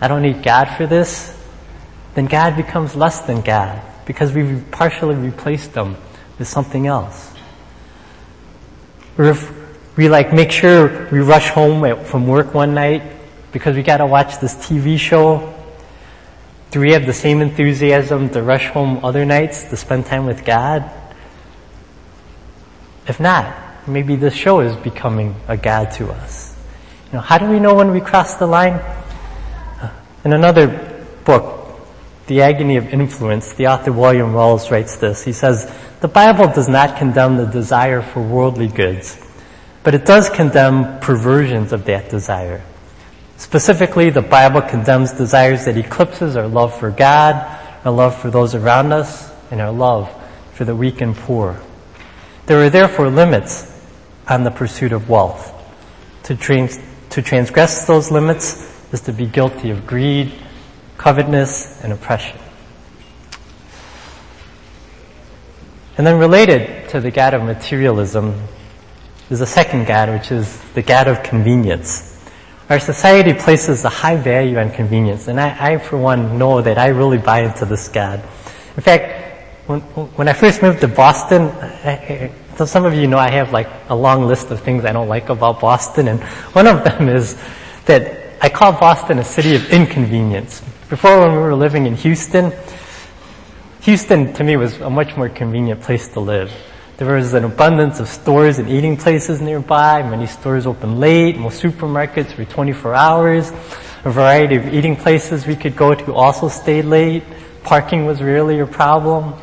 I 0.00 0.08
don't 0.08 0.22
need 0.22 0.42
God 0.42 0.64
for 0.76 0.84
this. 0.84 1.32
Then 2.14 2.26
God 2.26 2.56
becomes 2.56 2.96
less 2.96 3.20
than 3.20 3.40
God 3.40 3.80
because 4.04 4.32
we've 4.32 4.64
partially 4.72 5.14
replaced 5.14 5.74
them 5.74 5.96
with 6.36 6.48
something 6.48 6.88
else. 6.88 7.32
Or 9.16 9.26
if 9.26 9.96
we 9.96 10.08
like 10.08 10.32
make 10.32 10.50
sure 10.50 11.08
we 11.12 11.20
rush 11.20 11.50
home 11.50 12.04
from 12.04 12.26
work 12.26 12.52
one 12.52 12.74
night 12.74 13.02
because 13.52 13.76
we 13.76 13.84
gotta 13.84 14.06
watch 14.06 14.40
this 14.40 14.56
TV 14.56 14.98
show, 14.98 15.54
do 16.72 16.80
we 16.80 16.94
have 16.94 17.06
the 17.06 17.12
same 17.12 17.40
enthusiasm 17.40 18.28
to 18.30 18.42
rush 18.42 18.66
home 18.70 19.04
other 19.04 19.24
nights 19.24 19.62
to 19.70 19.76
spend 19.76 20.06
time 20.06 20.26
with 20.26 20.44
God? 20.44 20.90
If 23.06 23.20
not, 23.20 23.86
maybe 23.86 24.16
this 24.16 24.34
show 24.34 24.60
is 24.60 24.76
becoming 24.76 25.34
a 25.46 25.56
God 25.56 25.90
to 25.92 26.10
us. 26.10 26.56
You 27.06 27.14
know, 27.14 27.20
how 27.20 27.38
do 27.38 27.46
we 27.46 27.60
know 27.60 27.74
when 27.74 27.90
we 27.90 28.00
cross 28.00 28.34
the 28.34 28.46
line? 28.46 28.80
In 30.24 30.32
another 30.32 31.04
book, 31.24 31.78
The 32.26 32.40
Agony 32.42 32.76
of 32.76 32.86
Influence, 32.88 33.52
the 33.52 33.66
author 33.66 33.92
William 33.92 34.32
Wells 34.32 34.70
writes 34.70 34.96
this. 34.96 35.22
He 35.22 35.32
says, 35.32 35.70
the 36.00 36.08
Bible 36.08 36.48
does 36.48 36.68
not 36.68 36.96
condemn 36.96 37.36
the 37.36 37.46
desire 37.46 38.00
for 38.00 38.22
worldly 38.22 38.68
goods, 38.68 39.18
but 39.82 39.94
it 39.94 40.06
does 40.06 40.30
condemn 40.30 40.98
perversions 41.00 41.72
of 41.72 41.84
that 41.84 42.08
desire. 42.08 42.62
Specifically, 43.36 44.10
the 44.10 44.22
Bible 44.22 44.62
condemns 44.62 45.12
desires 45.12 45.66
that 45.66 45.76
eclipses 45.76 46.36
our 46.36 46.48
love 46.48 46.78
for 46.78 46.90
God, 46.90 47.34
our 47.84 47.92
love 47.92 48.18
for 48.18 48.30
those 48.30 48.54
around 48.54 48.92
us, 48.92 49.30
and 49.50 49.60
our 49.60 49.72
love 49.72 50.10
for 50.54 50.64
the 50.64 50.74
weak 50.74 51.00
and 51.00 51.14
poor. 51.14 51.60
There 52.46 52.62
are 52.62 52.70
therefore 52.70 53.08
limits 53.08 53.70
on 54.28 54.44
the 54.44 54.50
pursuit 54.50 54.92
of 54.92 55.08
wealth. 55.08 55.52
To, 56.24 56.36
trans- 56.36 56.78
to 57.10 57.22
transgress 57.22 57.86
those 57.86 58.10
limits 58.10 58.92
is 58.92 59.02
to 59.02 59.12
be 59.12 59.26
guilty 59.26 59.70
of 59.70 59.86
greed, 59.86 60.32
covetousness, 60.98 61.82
and 61.82 61.92
oppression. 61.92 62.38
And 65.96 66.06
then 66.06 66.18
related 66.18 66.88
to 66.90 67.00
the 67.00 67.10
God 67.10 67.34
of 67.34 67.42
materialism 67.42 68.34
is 69.30 69.40
a 69.40 69.46
second 69.46 69.86
God, 69.86 70.10
which 70.10 70.32
is 70.32 70.60
the 70.74 70.82
God 70.82 71.08
of 71.08 71.22
convenience. 71.22 72.10
Our 72.68 72.80
society 72.80 73.32
places 73.32 73.84
a 73.84 73.88
high 73.88 74.16
value 74.16 74.58
on 74.58 74.70
convenience, 74.70 75.28
and 75.28 75.38
I, 75.40 75.74
I 75.74 75.78
for 75.78 75.96
one, 75.96 76.38
know 76.38 76.62
that 76.62 76.78
I 76.78 76.88
really 76.88 77.18
buy 77.18 77.40
into 77.42 77.64
this 77.64 77.88
God. 77.88 78.20
In 78.76 78.82
fact, 78.82 79.23
when, 79.66 79.80
when 79.80 80.28
I 80.28 80.32
first 80.34 80.62
moved 80.62 80.80
to 80.82 80.88
Boston, 80.88 81.42
I, 81.42 82.30
so 82.56 82.66
some 82.66 82.84
of 82.84 82.94
you 82.94 83.06
know 83.06 83.18
I 83.18 83.30
have 83.30 83.52
like 83.52 83.68
a 83.88 83.94
long 83.94 84.26
list 84.26 84.50
of 84.50 84.60
things 84.60 84.84
I 84.84 84.92
don't 84.92 85.08
like 85.08 85.28
about 85.30 85.60
Boston, 85.60 86.08
and 86.08 86.22
one 86.52 86.66
of 86.66 86.84
them 86.84 87.08
is 87.08 87.36
that 87.86 88.36
I 88.42 88.48
call 88.50 88.72
Boston 88.72 89.18
a 89.18 89.24
city 89.24 89.54
of 89.54 89.70
inconvenience. 89.70 90.60
Before 90.90 91.20
when 91.20 91.32
we 91.32 91.38
were 91.38 91.54
living 91.54 91.86
in 91.86 91.96
Houston, 91.96 92.52
Houston 93.82 94.32
to 94.34 94.44
me 94.44 94.56
was 94.56 94.80
a 94.80 94.90
much 94.90 95.16
more 95.16 95.28
convenient 95.28 95.80
place 95.80 96.08
to 96.08 96.20
live. 96.20 96.52
There 96.96 97.14
was 97.14 97.34
an 97.34 97.44
abundance 97.44 98.00
of 98.00 98.08
stores 98.08 98.58
and 98.58 98.68
eating 98.68 98.96
places 98.96 99.40
nearby. 99.40 100.02
Many 100.02 100.26
stores 100.26 100.66
open 100.66 101.00
late. 101.00 101.36
Most 101.36 101.62
supermarkets 101.62 102.36
were 102.38 102.44
24 102.44 102.94
hours. 102.94 103.50
A 104.04 104.10
variety 104.10 104.56
of 104.56 104.72
eating 104.72 104.94
places 104.94 105.46
we 105.46 105.56
could 105.56 105.74
go 105.74 105.94
to 105.94 106.14
also 106.14 106.48
stayed 106.48 106.84
late. 106.84 107.24
Parking 107.64 108.06
was 108.06 108.22
rarely 108.22 108.60
a 108.60 108.66
problem. 108.66 109.34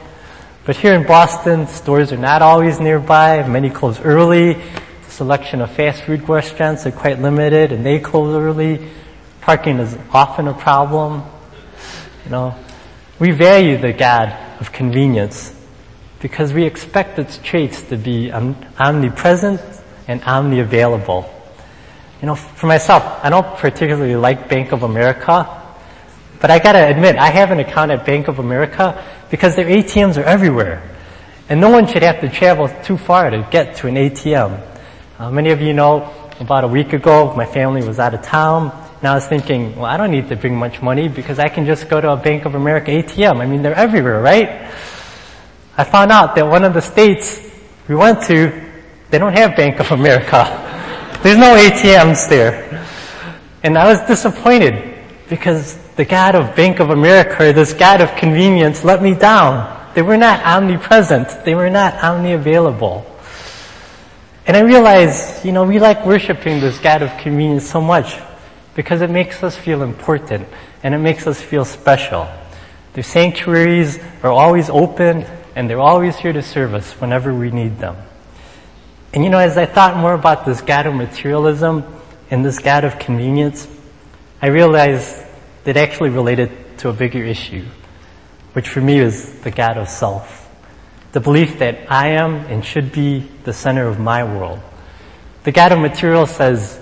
But 0.64 0.76
here 0.76 0.94
in 0.94 1.08
Boston, 1.08 1.66
stores 1.66 2.12
are 2.12 2.18
not 2.18 2.44
always 2.44 2.80
nearby. 2.80 3.48
Many 3.48 3.72
close 3.72 4.00
early. 4.00 4.54
The 4.54 5.10
selection 5.10 5.60
of 5.60 5.72
fast 5.72 6.04
food 6.04 6.30
restaurants 6.30 6.86
are 6.86 6.92
quite 6.92 7.20
limited 7.20 7.72
and 7.72 7.84
they 7.84 7.98
close 7.98 8.36
early. 8.36 8.88
Parking 9.42 9.80
is 9.80 9.98
often 10.14 10.48
a 10.48 10.54
problem. 10.54 11.24
You 12.26 12.32
know, 12.32 12.56
we 13.18 13.32
value 13.32 13.80
the 13.80 13.92
God 13.92 14.38
of 14.60 14.72
convenience 14.72 15.52
because 16.20 16.54
we 16.54 16.66
expect 16.66 17.18
its 17.18 17.40
traits 17.40 17.82
to 17.84 17.98
be 17.98 18.32
omnipresent 18.32 19.60
and 20.08 20.24
omni-available. 20.24 21.28
You 22.22 22.28
know, 22.28 22.36
for 22.36 22.68
myself, 22.68 23.04
I 23.24 23.32
don't 23.32 23.58
particularly 23.58 24.16
like 24.16 24.48
Bank 24.48 24.74
of 24.74 24.84
America, 24.84 25.58
but 26.40 26.52
I 26.52 26.60
gotta 26.60 26.86
admit, 26.88 27.16
I 27.16 27.32
have 27.32 27.50
an 27.50 27.60
account 27.60 27.90
at 27.90 28.06
Bank 28.06 28.28
of 28.28 28.38
America 28.38 29.04
because 29.32 29.56
their 29.56 29.66
ATMs 29.66 30.22
are 30.22 30.26
everywhere. 30.26 30.84
And 31.50 31.60
no 31.60 31.70
one 31.70 31.88
should 31.88 32.04
have 32.04 32.22
to 32.22 32.30
travel 32.30 32.70
too 32.84 32.98
far 32.98 33.30
to 33.30 33.48
get 33.50 33.78
to 33.78 33.88
an 33.88 33.96
ATM. 33.96 34.68
Uh, 35.18 35.32
many 35.32 35.50
of 35.50 35.62
you 35.62 35.74
know, 35.74 36.14
about 36.40 36.66
a 36.66 36.68
week 36.68 36.94
ago, 36.94 37.34
my 37.36 37.46
family 37.46 37.86
was 37.88 37.98
out 37.98 38.14
of 38.14 38.22
town, 38.22 38.72
and 39.00 39.08
I 39.08 39.16
was 39.16 39.26
thinking, 39.26 39.76
well, 39.76 39.86
I 39.86 39.98
don't 39.98 40.12
need 40.12 40.30
to 40.30 40.36
bring 40.36 40.56
much 40.56 40.82
money 40.82 41.08
because 41.08 41.40
I 41.40 41.48
can 41.48 41.66
just 41.66 41.90
go 41.90 42.00
to 42.00 42.12
a 42.12 42.18
Bank 42.18 42.46
of 42.46 42.56
America 42.56 42.92
ATM. 42.92 43.42
I 43.42 43.46
mean, 43.46 43.62
they're 43.62 43.74
everywhere, 43.74 44.22
right? 44.22 44.70
I 45.78 45.84
found 45.86 46.12
out 46.12 46.36
that 46.36 46.46
one 46.46 46.64
of 46.64 46.74
the 46.74 46.82
states 46.82 47.50
we 47.88 47.96
went 47.96 48.22
to, 48.24 48.70
they 49.10 49.18
don't 49.18 49.38
have 49.38 49.56
Bank 49.56 49.80
of 49.80 49.92
America. 49.92 50.46
There's 51.24 51.38
no 51.38 51.56
ATMs 51.56 52.30
there. 52.30 52.86
And 53.64 53.78
I 53.78 53.88
was 53.88 54.02
disappointed 54.08 55.00
because 55.30 55.81
the 55.96 56.06
God 56.06 56.36
of 56.36 56.56
Bank 56.56 56.80
of 56.80 56.90
America, 56.90 57.52
this 57.54 57.74
God 57.74 58.02
of 58.02 58.16
convenience, 58.16 58.84
let 58.84 59.02
me 59.02 59.14
down. 59.14 59.78
They 59.94 60.02
were 60.02 60.18
not 60.18 60.44
omnipresent. 60.46 61.44
They 61.44 61.56
were 61.56 61.70
not 61.70 62.02
omni-available. 62.02 63.06
And 64.48 64.58
I 64.58 64.62
realized, 64.62 65.46
you 65.46 65.52
know, 65.52 65.64
we 65.64 65.80
like 65.80 66.06
worshiping 66.06 66.60
this 66.60 66.80
God 66.80 67.02
of 67.02 67.16
convenience 67.20 67.70
so 67.70 67.82
much 67.82 68.18
because 68.76 69.02
it 69.02 69.10
makes 69.10 69.44
us 69.44 69.56
feel 69.56 69.84
important 69.84 70.48
and 70.84 70.96
it 70.96 71.00
makes 71.00 71.28
us 71.28 71.42
feel 71.42 71.66
special. 71.66 72.28
Their 72.94 73.04
sanctuaries 73.04 74.00
are 74.24 74.32
always 74.32 74.70
open 74.70 75.26
and 75.56 75.70
they're 75.70 75.80
always 75.80 76.18
here 76.18 76.34
to 76.34 76.42
serve 76.42 76.74
us 76.74 76.92
whenever 76.94 77.34
we 77.34 77.52
need 77.52 77.78
them. 77.78 77.98
And 79.14 79.24
you 79.24 79.30
know, 79.30 79.40
as 79.40 79.58
I 79.58 79.66
thought 79.66 79.98
more 79.98 80.14
about 80.14 80.46
this 80.46 80.62
God 80.62 80.88
of 80.88 80.96
materialism 80.96 81.84
and 82.30 82.44
this 82.44 82.60
God 82.60 82.86
of 82.86 82.98
convenience, 82.98 83.68
I 84.42 84.48
realized 84.48 85.26
that 85.64 85.78
actually 85.78 86.10
related 86.10 86.52
to 86.80 86.90
a 86.90 86.94
bigger 86.94 87.24
issue, 87.24 87.66
which 88.54 88.70
for 88.70 88.82
me 88.82 89.00
is 89.00 89.40
the 89.42 89.52
God 89.52 89.78
of 89.78 89.88
self. 89.90 90.50
The 91.12 91.20
belief 91.20 91.60
that 91.60 91.92
I 91.92 92.10
am 92.10 92.36
and 92.36 92.64
should 92.64 92.92
be 92.92 93.28
the 93.44 93.54
center 93.54 93.88
of 93.88 94.00
my 94.00 94.24
world. 94.24 94.60
The 95.44 95.52
God 95.52 95.72
of 95.72 95.80
material 95.80 96.26
says, 96.26 96.80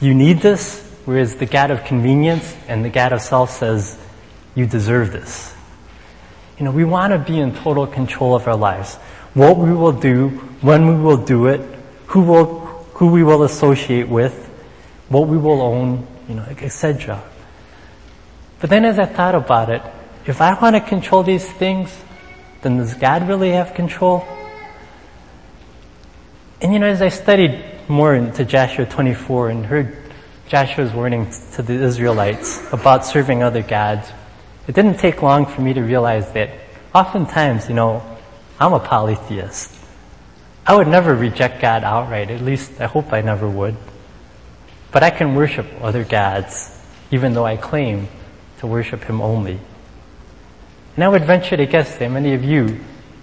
you 0.00 0.14
need 0.14 0.40
this, 0.40 0.80
whereas 1.04 1.36
the 1.36 1.46
God 1.46 1.70
of 1.70 1.84
convenience 1.84 2.56
and 2.68 2.84
the 2.84 2.90
God 2.90 3.12
of 3.12 3.20
self 3.22 3.50
says, 3.50 3.98
you 4.54 4.66
deserve 4.66 5.12
this. 5.12 5.54
You 6.58 6.64
know, 6.64 6.70
we 6.70 6.84
want 6.84 7.12
to 7.12 7.18
be 7.18 7.40
in 7.40 7.54
total 7.54 7.86
control 7.86 8.34
of 8.34 8.46
our 8.46 8.56
lives 8.56 8.96
what 9.34 9.58
we 9.58 9.72
will 9.72 9.92
do, 9.92 10.28
when 10.60 10.86
we 10.86 11.02
will 11.02 11.16
do 11.16 11.46
it, 11.46 11.60
who 12.06 12.22
will, 12.22 12.60
who 12.94 13.08
we 13.08 13.24
will 13.24 13.42
associate 13.42 14.08
with, 14.08 14.46
what 15.08 15.26
we 15.26 15.36
will 15.36 15.60
own, 15.60 16.06
you 16.28 16.36
know, 16.36 16.44
etc. 16.60 17.20
But 18.64 18.70
then 18.70 18.86
as 18.86 18.98
I 18.98 19.04
thought 19.04 19.34
about 19.34 19.68
it, 19.68 19.82
if 20.24 20.40
I 20.40 20.58
want 20.58 20.74
to 20.74 20.80
control 20.80 21.22
these 21.22 21.46
things, 21.46 21.94
then 22.62 22.78
does 22.78 22.94
God 22.94 23.28
really 23.28 23.50
have 23.50 23.74
control? 23.74 24.26
And 26.62 26.72
you 26.72 26.78
know, 26.78 26.86
as 26.86 27.02
I 27.02 27.10
studied 27.10 27.62
more 27.88 28.14
into 28.14 28.46
Joshua 28.46 28.86
24 28.86 29.50
and 29.50 29.66
heard 29.66 29.94
Joshua's 30.48 30.94
warning 30.94 31.30
to 31.52 31.60
the 31.60 31.74
Israelites 31.74 32.72
about 32.72 33.04
serving 33.04 33.42
other 33.42 33.60
gods, 33.60 34.10
it 34.66 34.74
didn't 34.74 34.96
take 34.96 35.20
long 35.20 35.44
for 35.44 35.60
me 35.60 35.74
to 35.74 35.82
realize 35.82 36.32
that 36.32 36.48
oftentimes, 36.94 37.68
you 37.68 37.74
know, 37.74 38.02
I'm 38.58 38.72
a 38.72 38.80
polytheist. 38.80 39.76
I 40.66 40.74
would 40.74 40.88
never 40.88 41.14
reject 41.14 41.60
God 41.60 41.84
outright. 41.84 42.30
At 42.30 42.40
least 42.40 42.80
I 42.80 42.86
hope 42.86 43.12
I 43.12 43.20
never 43.20 43.46
would. 43.46 43.76
But 44.90 45.02
I 45.02 45.10
can 45.10 45.34
worship 45.34 45.66
other 45.82 46.02
gods, 46.02 46.74
even 47.10 47.34
though 47.34 47.44
I 47.44 47.58
claim 47.58 48.08
to 48.64 48.68
worship 48.68 49.04
Him 49.04 49.20
only. 49.20 49.60
And 50.94 51.04
I 51.04 51.08
would 51.08 51.24
venture 51.24 51.54
to 51.54 51.66
guess 51.66 51.98
that 51.98 52.10
many 52.10 52.32
of 52.32 52.42
you 52.42 52.80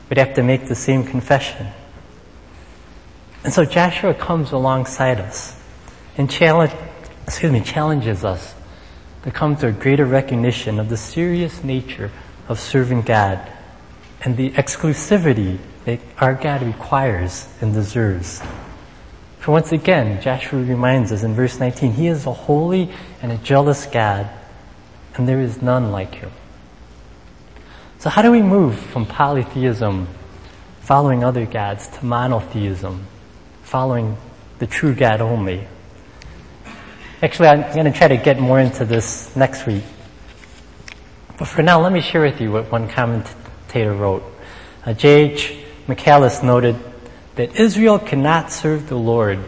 would 0.08 0.20
have 0.20 0.36
to 0.36 0.44
make 0.44 0.68
the 0.68 0.76
same 0.76 1.04
confession. 1.04 1.66
And 3.44 3.52
so 3.52 3.66
Joshua 3.66 4.14
comes 4.14 4.52
alongside 4.52 5.20
us 5.20 5.60
and 6.16 6.30
challenge, 6.30 6.74
excuse 7.26 7.52
me, 7.52 7.62
challenges 7.62 8.24
us 8.24 8.54
to 9.24 9.32
come 9.32 9.56
to 9.58 9.70
a 9.70 9.72
greater 9.72 10.06
recognition 10.06 10.80
of 10.80 10.90
the 10.90 10.98
serious 10.98 11.64
nature 11.64 12.12
of 12.48 12.60
serving 12.60 13.02
God 13.02 13.40
and 14.24 14.38
the 14.38 14.52
exclusivity 14.52 15.58
that 15.86 16.00
our 16.20 16.36
God 16.36 16.62
requires 16.62 17.48
and 17.62 17.74
deserves. 17.74 18.44
For 19.40 19.52
once 19.52 19.72
again, 19.72 20.22
Joshua 20.22 20.62
reminds 20.62 21.12
us 21.12 21.24
in 21.24 21.34
verse 21.34 21.60
19, 21.60 21.94
He 21.94 22.06
is 22.06 22.28
a 22.28 22.34
holy 22.34 22.92
and 23.24 23.32
a 23.32 23.38
jealous 23.38 23.88
God, 23.88 24.30
and 25.16 25.28
there 25.28 25.42
is 25.42 25.62
none 25.62 25.92
like 25.92 26.22
you. 26.22 26.32
So 28.00 28.10
how 28.10 28.22
do 28.22 28.32
we 28.32 28.42
move 28.42 28.80
from 28.80 29.06
polytheism, 29.06 30.08
following 30.80 31.24
other 31.24 31.46
gods, 31.46 31.88
to 31.88 32.06
monotheism, 32.06 33.06
following 33.64 34.18
the 34.60 34.68
true 34.68 34.96
God 34.96 35.22
only? 35.22 35.68
Actually, 37.22 37.50
I'm 37.50 37.74
going 37.74 37.86
to 37.86 37.92
try 37.92 38.08
to 38.08 38.18
get 38.18 38.40
more 38.40 38.60
into 38.60 38.86
this 38.86 39.36
next 39.36 39.68
week. 39.68 39.84
But 41.38 41.48
for 41.48 41.62
now, 41.62 41.80
let 41.82 41.92
me 41.92 42.02
share 42.02 42.22
with 42.22 42.42
you 42.42 42.52
what 42.52 42.72
one 42.72 42.88
commentator 42.90 43.94
wrote. 43.94 44.24
Uh, 44.84 44.94
J.H. 44.94 45.56
Macallis 45.88 46.44
noted 46.44 46.76
that 47.36 47.56
Israel 47.56 48.00
cannot 48.00 48.52
serve 48.52 48.90
the 48.90 48.98
Lord 48.98 49.40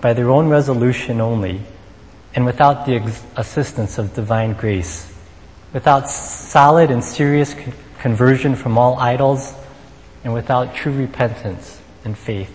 by 0.00 0.14
their 0.14 0.30
own 0.30 0.48
resolution 0.48 1.20
only 1.20 1.60
and 2.34 2.44
without 2.44 2.84
the 2.86 2.96
assistance 3.36 3.98
of 3.98 4.14
divine 4.14 4.54
grace. 4.54 5.12
Without 5.72 6.08
solid 6.10 6.90
and 6.90 7.02
serious 7.02 7.54
con- 7.54 7.72
conversion 7.98 8.54
from 8.54 8.76
all 8.76 8.98
idols 8.98 9.54
and 10.24 10.34
without 10.34 10.74
true 10.74 10.92
repentance 10.92 11.80
and 12.04 12.16
faith. 12.16 12.52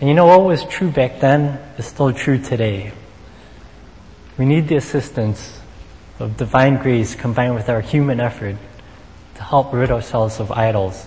And 0.00 0.08
you 0.08 0.14
know 0.14 0.26
what 0.26 0.44
was 0.44 0.64
true 0.64 0.90
back 0.90 1.20
then 1.20 1.60
is 1.78 1.86
still 1.86 2.12
true 2.12 2.38
today. 2.38 2.92
We 4.36 4.44
need 4.44 4.68
the 4.68 4.76
assistance 4.76 5.60
of 6.18 6.36
divine 6.36 6.76
grace 6.82 7.14
combined 7.14 7.54
with 7.54 7.68
our 7.68 7.80
human 7.80 8.20
effort 8.20 8.56
to 9.36 9.42
help 9.42 9.72
rid 9.72 9.90
ourselves 9.90 10.40
of 10.40 10.50
idols 10.50 11.06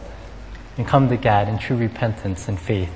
and 0.77 0.87
come 0.87 1.09
to 1.09 1.17
God 1.17 1.49
in 1.49 1.57
true 1.57 1.77
repentance 1.77 2.47
and 2.47 2.59
faith. 2.59 2.91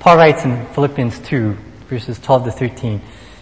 Paul 0.00 0.18
writes 0.18 0.44
in 0.44 0.66
Philippians 0.66 1.18
2, 1.20 1.56
verses 1.88 2.18
12 2.18 2.44
to 2.46 2.50
13, 2.50 3.00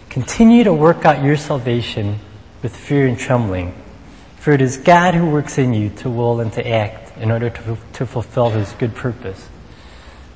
continue 0.09 0.63
to 0.63 0.73
work 0.73 1.05
out 1.05 1.23
your 1.23 1.37
salvation 1.37 2.19
with 2.61 2.75
fear 2.75 3.07
and 3.07 3.17
trembling, 3.17 3.73
for 4.37 4.51
it 4.51 4.61
is 4.61 4.77
God 4.77 5.13
who 5.13 5.29
works 5.29 5.57
in 5.57 5.73
you 5.73 5.89
to 5.89 6.09
will 6.09 6.39
and 6.39 6.51
to 6.53 6.67
act 6.67 7.17
in 7.17 7.31
order 7.31 7.49
to, 7.49 7.77
to 7.93 8.05
fulfill 8.05 8.49
his 8.49 8.71
good 8.73 8.95
purpose. 8.95 9.49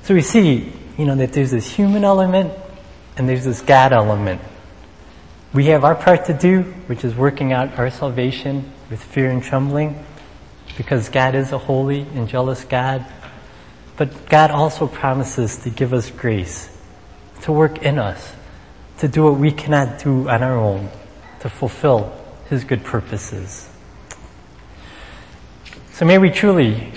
So 0.02 0.14
we 0.14 0.22
see, 0.22 0.72
you 0.96 1.04
know, 1.04 1.16
that 1.16 1.32
there's 1.32 1.50
this 1.50 1.70
human 1.70 2.04
element 2.04 2.52
and 3.16 3.28
there's 3.28 3.44
this 3.44 3.60
God 3.60 3.92
element. 3.92 4.40
We 5.52 5.66
have 5.66 5.84
our 5.84 5.94
part 5.94 6.26
to 6.26 6.34
do, 6.34 6.62
which 6.86 7.04
is 7.04 7.14
working 7.14 7.52
out 7.52 7.78
our 7.78 7.90
salvation 7.90 8.70
with 8.90 9.02
fear 9.02 9.30
and 9.30 9.42
trembling 9.42 10.04
because 10.76 11.08
God 11.08 11.34
is 11.34 11.52
a 11.52 11.58
holy 11.58 12.02
and 12.14 12.28
jealous 12.28 12.64
God. 12.64 13.04
But 13.96 14.28
God 14.28 14.50
also 14.50 14.86
promises 14.86 15.58
to 15.58 15.70
give 15.70 15.92
us 15.92 16.10
grace, 16.10 16.70
to 17.42 17.52
work 17.52 17.82
in 17.82 17.98
us, 17.98 18.32
to 18.98 19.08
do 19.08 19.24
what 19.24 19.36
we 19.36 19.50
cannot 19.50 19.98
do 19.98 20.28
on 20.28 20.42
our 20.42 20.56
own, 20.56 20.88
to 21.40 21.48
fulfill 21.48 22.12
His 22.48 22.64
good 22.64 22.84
purposes. 22.84 23.68
So 25.92 26.04
may 26.04 26.18
we 26.18 26.30
truly 26.30 26.92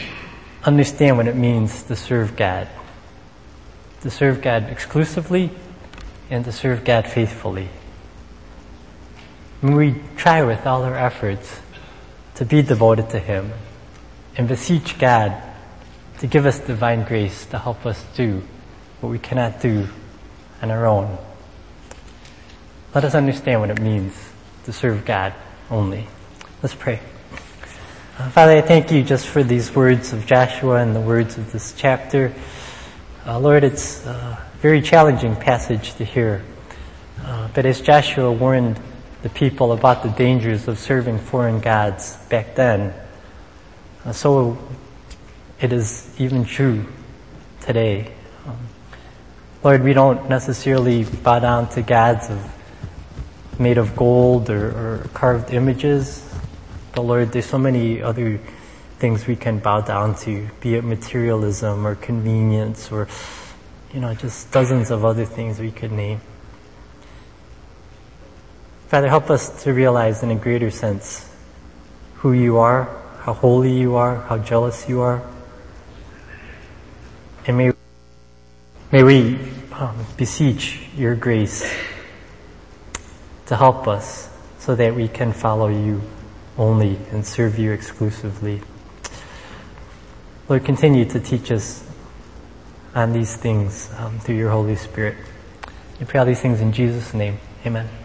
understand 0.64 1.18
what 1.18 1.28
it 1.28 1.36
means 1.36 1.84
to 1.84 1.96
serve 1.96 2.36
God. 2.36 2.68
To 4.02 4.10
serve 4.10 4.42
God 4.42 4.70
exclusively 4.70 5.52
and 6.30 6.46
to 6.46 6.52
serve 6.52 6.84
God 6.84 7.08
faithfully. 7.08 7.70
May 9.62 9.74
we 9.74 10.02
try 10.18 10.44
with 10.44 10.66
all 10.66 10.84
our 10.84 10.96
efforts 10.96 11.60
to 12.36 12.46
be 12.46 12.62
devoted 12.62 13.10
to 13.12 13.20
Him 13.20 13.52
and 14.38 14.48
beseech 14.48 14.98
God 14.98 15.42
to 16.20 16.28
give 16.28 16.46
us 16.46 16.60
divine 16.60 17.04
grace 17.04 17.46
to 17.48 17.60
help 17.60 17.86
us 17.86 18.06
do 18.16 18.44
what 19.02 19.10
we 19.10 19.20
cannot 19.20 19.60
do 19.62 19.88
on 20.62 20.72
our 20.72 20.86
own. 20.86 21.18
Let 22.94 23.04
us 23.04 23.16
understand 23.16 23.62
what 23.62 23.70
it 23.70 23.82
means 23.82 24.14
to 24.66 24.74
serve 24.74 25.06
God 25.06 25.34
only. 25.70 26.08
Let's 26.62 26.76
pray. 26.76 27.00
Uh, 28.18 28.30
Father, 28.30 28.58
I 28.58 28.62
thank 28.62 28.92
you 28.92 29.04
just 29.04 29.28
for 29.28 29.44
these 29.44 29.74
words 29.74 30.14
of 30.14 30.26
Joshua 30.26 30.76
and 30.76 30.96
the 30.96 31.02
words 31.02 31.38
of 31.38 31.52
this 31.52 31.74
chapter. 31.76 32.34
Uh, 33.26 33.40
Lord, 33.40 33.64
it's 33.64 34.06
a 34.06 34.38
very 34.60 34.82
challenging 34.82 35.36
passage 35.36 35.96
to 35.96 36.06
hear. 36.06 36.44
Uh, 37.24 37.48
but 37.54 37.66
as 37.66 37.82
Joshua 37.82 38.32
warned 38.32 38.80
the 39.24 39.30
people 39.30 39.72
about 39.72 40.04
the 40.04 40.10
dangers 40.10 40.68
of 40.68 40.78
serving 40.78 41.18
foreign 41.20 41.60
gods 41.62 42.18
back 42.30 42.56
then, 42.56 42.94
uh, 44.06 44.12
so 44.12 44.58
it 45.60 45.72
is 45.72 46.14
even 46.20 46.44
true 46.44 46.86
today. 47.62 48.12
Lord, 49.64 49.84
we 49.84 49.94
don't 49.94 50.28
necessarily 50.28 51.04
bow 51.04 51.38
down 51.38 51.70
to 51.70 51.84
gods 51.84 52.32
of, 52.32 53.60
made 53.60 53.78
of 53.78 53.96
gold 53.96 54.50
or, 54.50 54.70
or 54.70 55.08
carved 55.14 55.54
images, 55.54 56.28
but 56.96 57.04
Lord, 57.04 57.32
there's 57.32 57.46
so 57.46 57.60
many 57.60 58.02
other 58.02 58.40
things 58.98 59.28
we 59.28 59.36
can 59.36 59.60
bow 59.60 59.82
down 59.82 60.16
to, 60.16 60.50
be 60.62 60.74
it 60.74 60.84
materialism 60.84 61.86
or 61.86 61.94
convenience 61.94 62.92
or, 62.92 63.08
you 63.94 64.00
know, 64.00 64.16
just 64.16 64.52
dozens 64.52 64.90
of 64.90 65.06
other 65.06 65.26
things 65.26 65.60
we 65.60 65.70
could 65.70 65.92
name. 65.92 66.22
Father, 68.88 69.10
help 69.10 69.30
us 69.30 69.64
to 69.64 69.74
realize 69.74 70.24
in 70.24 70.32
a 70.32 70.36
greater 70.36 70.72
sense 70.72 71.32
who 72.16 72.34
you 72.34 72.58
are, 72.58 72.90
how 73.20 73.34
holy 73.34 73.78
you 73.80 73.96
are, 73.96 74.22
how 74.22 74.40
jealous 74.40 74.90
you 74.90 75.02
are. 75.02 75.22
And 77.46 77.58
may, 77.58 77.72
may 78.92 79.04
we 79.04 79.40
um, 79.72 80.06
beseech 80.18 80.90
your 80.96 81.16
grace 81.16 81.62
to 83.46 83.56
help 83.56 83.88
us 83.88 84.30
so 84.60 84.76
that 84.76 84.96
we 84.96 85.08
can 85.08 85.32
follow 85.32 85.68
you 85.68 86.02
only 86.58 86.98
and 87.12 87.26
serve 87.26 87.58
you 87.58 87.72
exclusively. 87.72 88.62
Lord, 90.50 90.66
continue 90.66 91.06
to 91.06 91.20
teach 91.20 91.52
us 91.52 91.88
on 92.94 93.14
these 93.14 93.36
things 93.36 93.90
um, 93.98 94.20
through 94.20 94.36
your 94.36 94.52
Holy 94.52 94.76
Spirit. 94.76 95.16
We 96.00 96.06
pray 96.06 96.20
all 96.20 96.26
these 96.26 96.42
things 96.42 96.60
in 96.60 96.74
Jesus' 96.74 97.14
name. 97.14 97.40
Amen. 97.66 98.01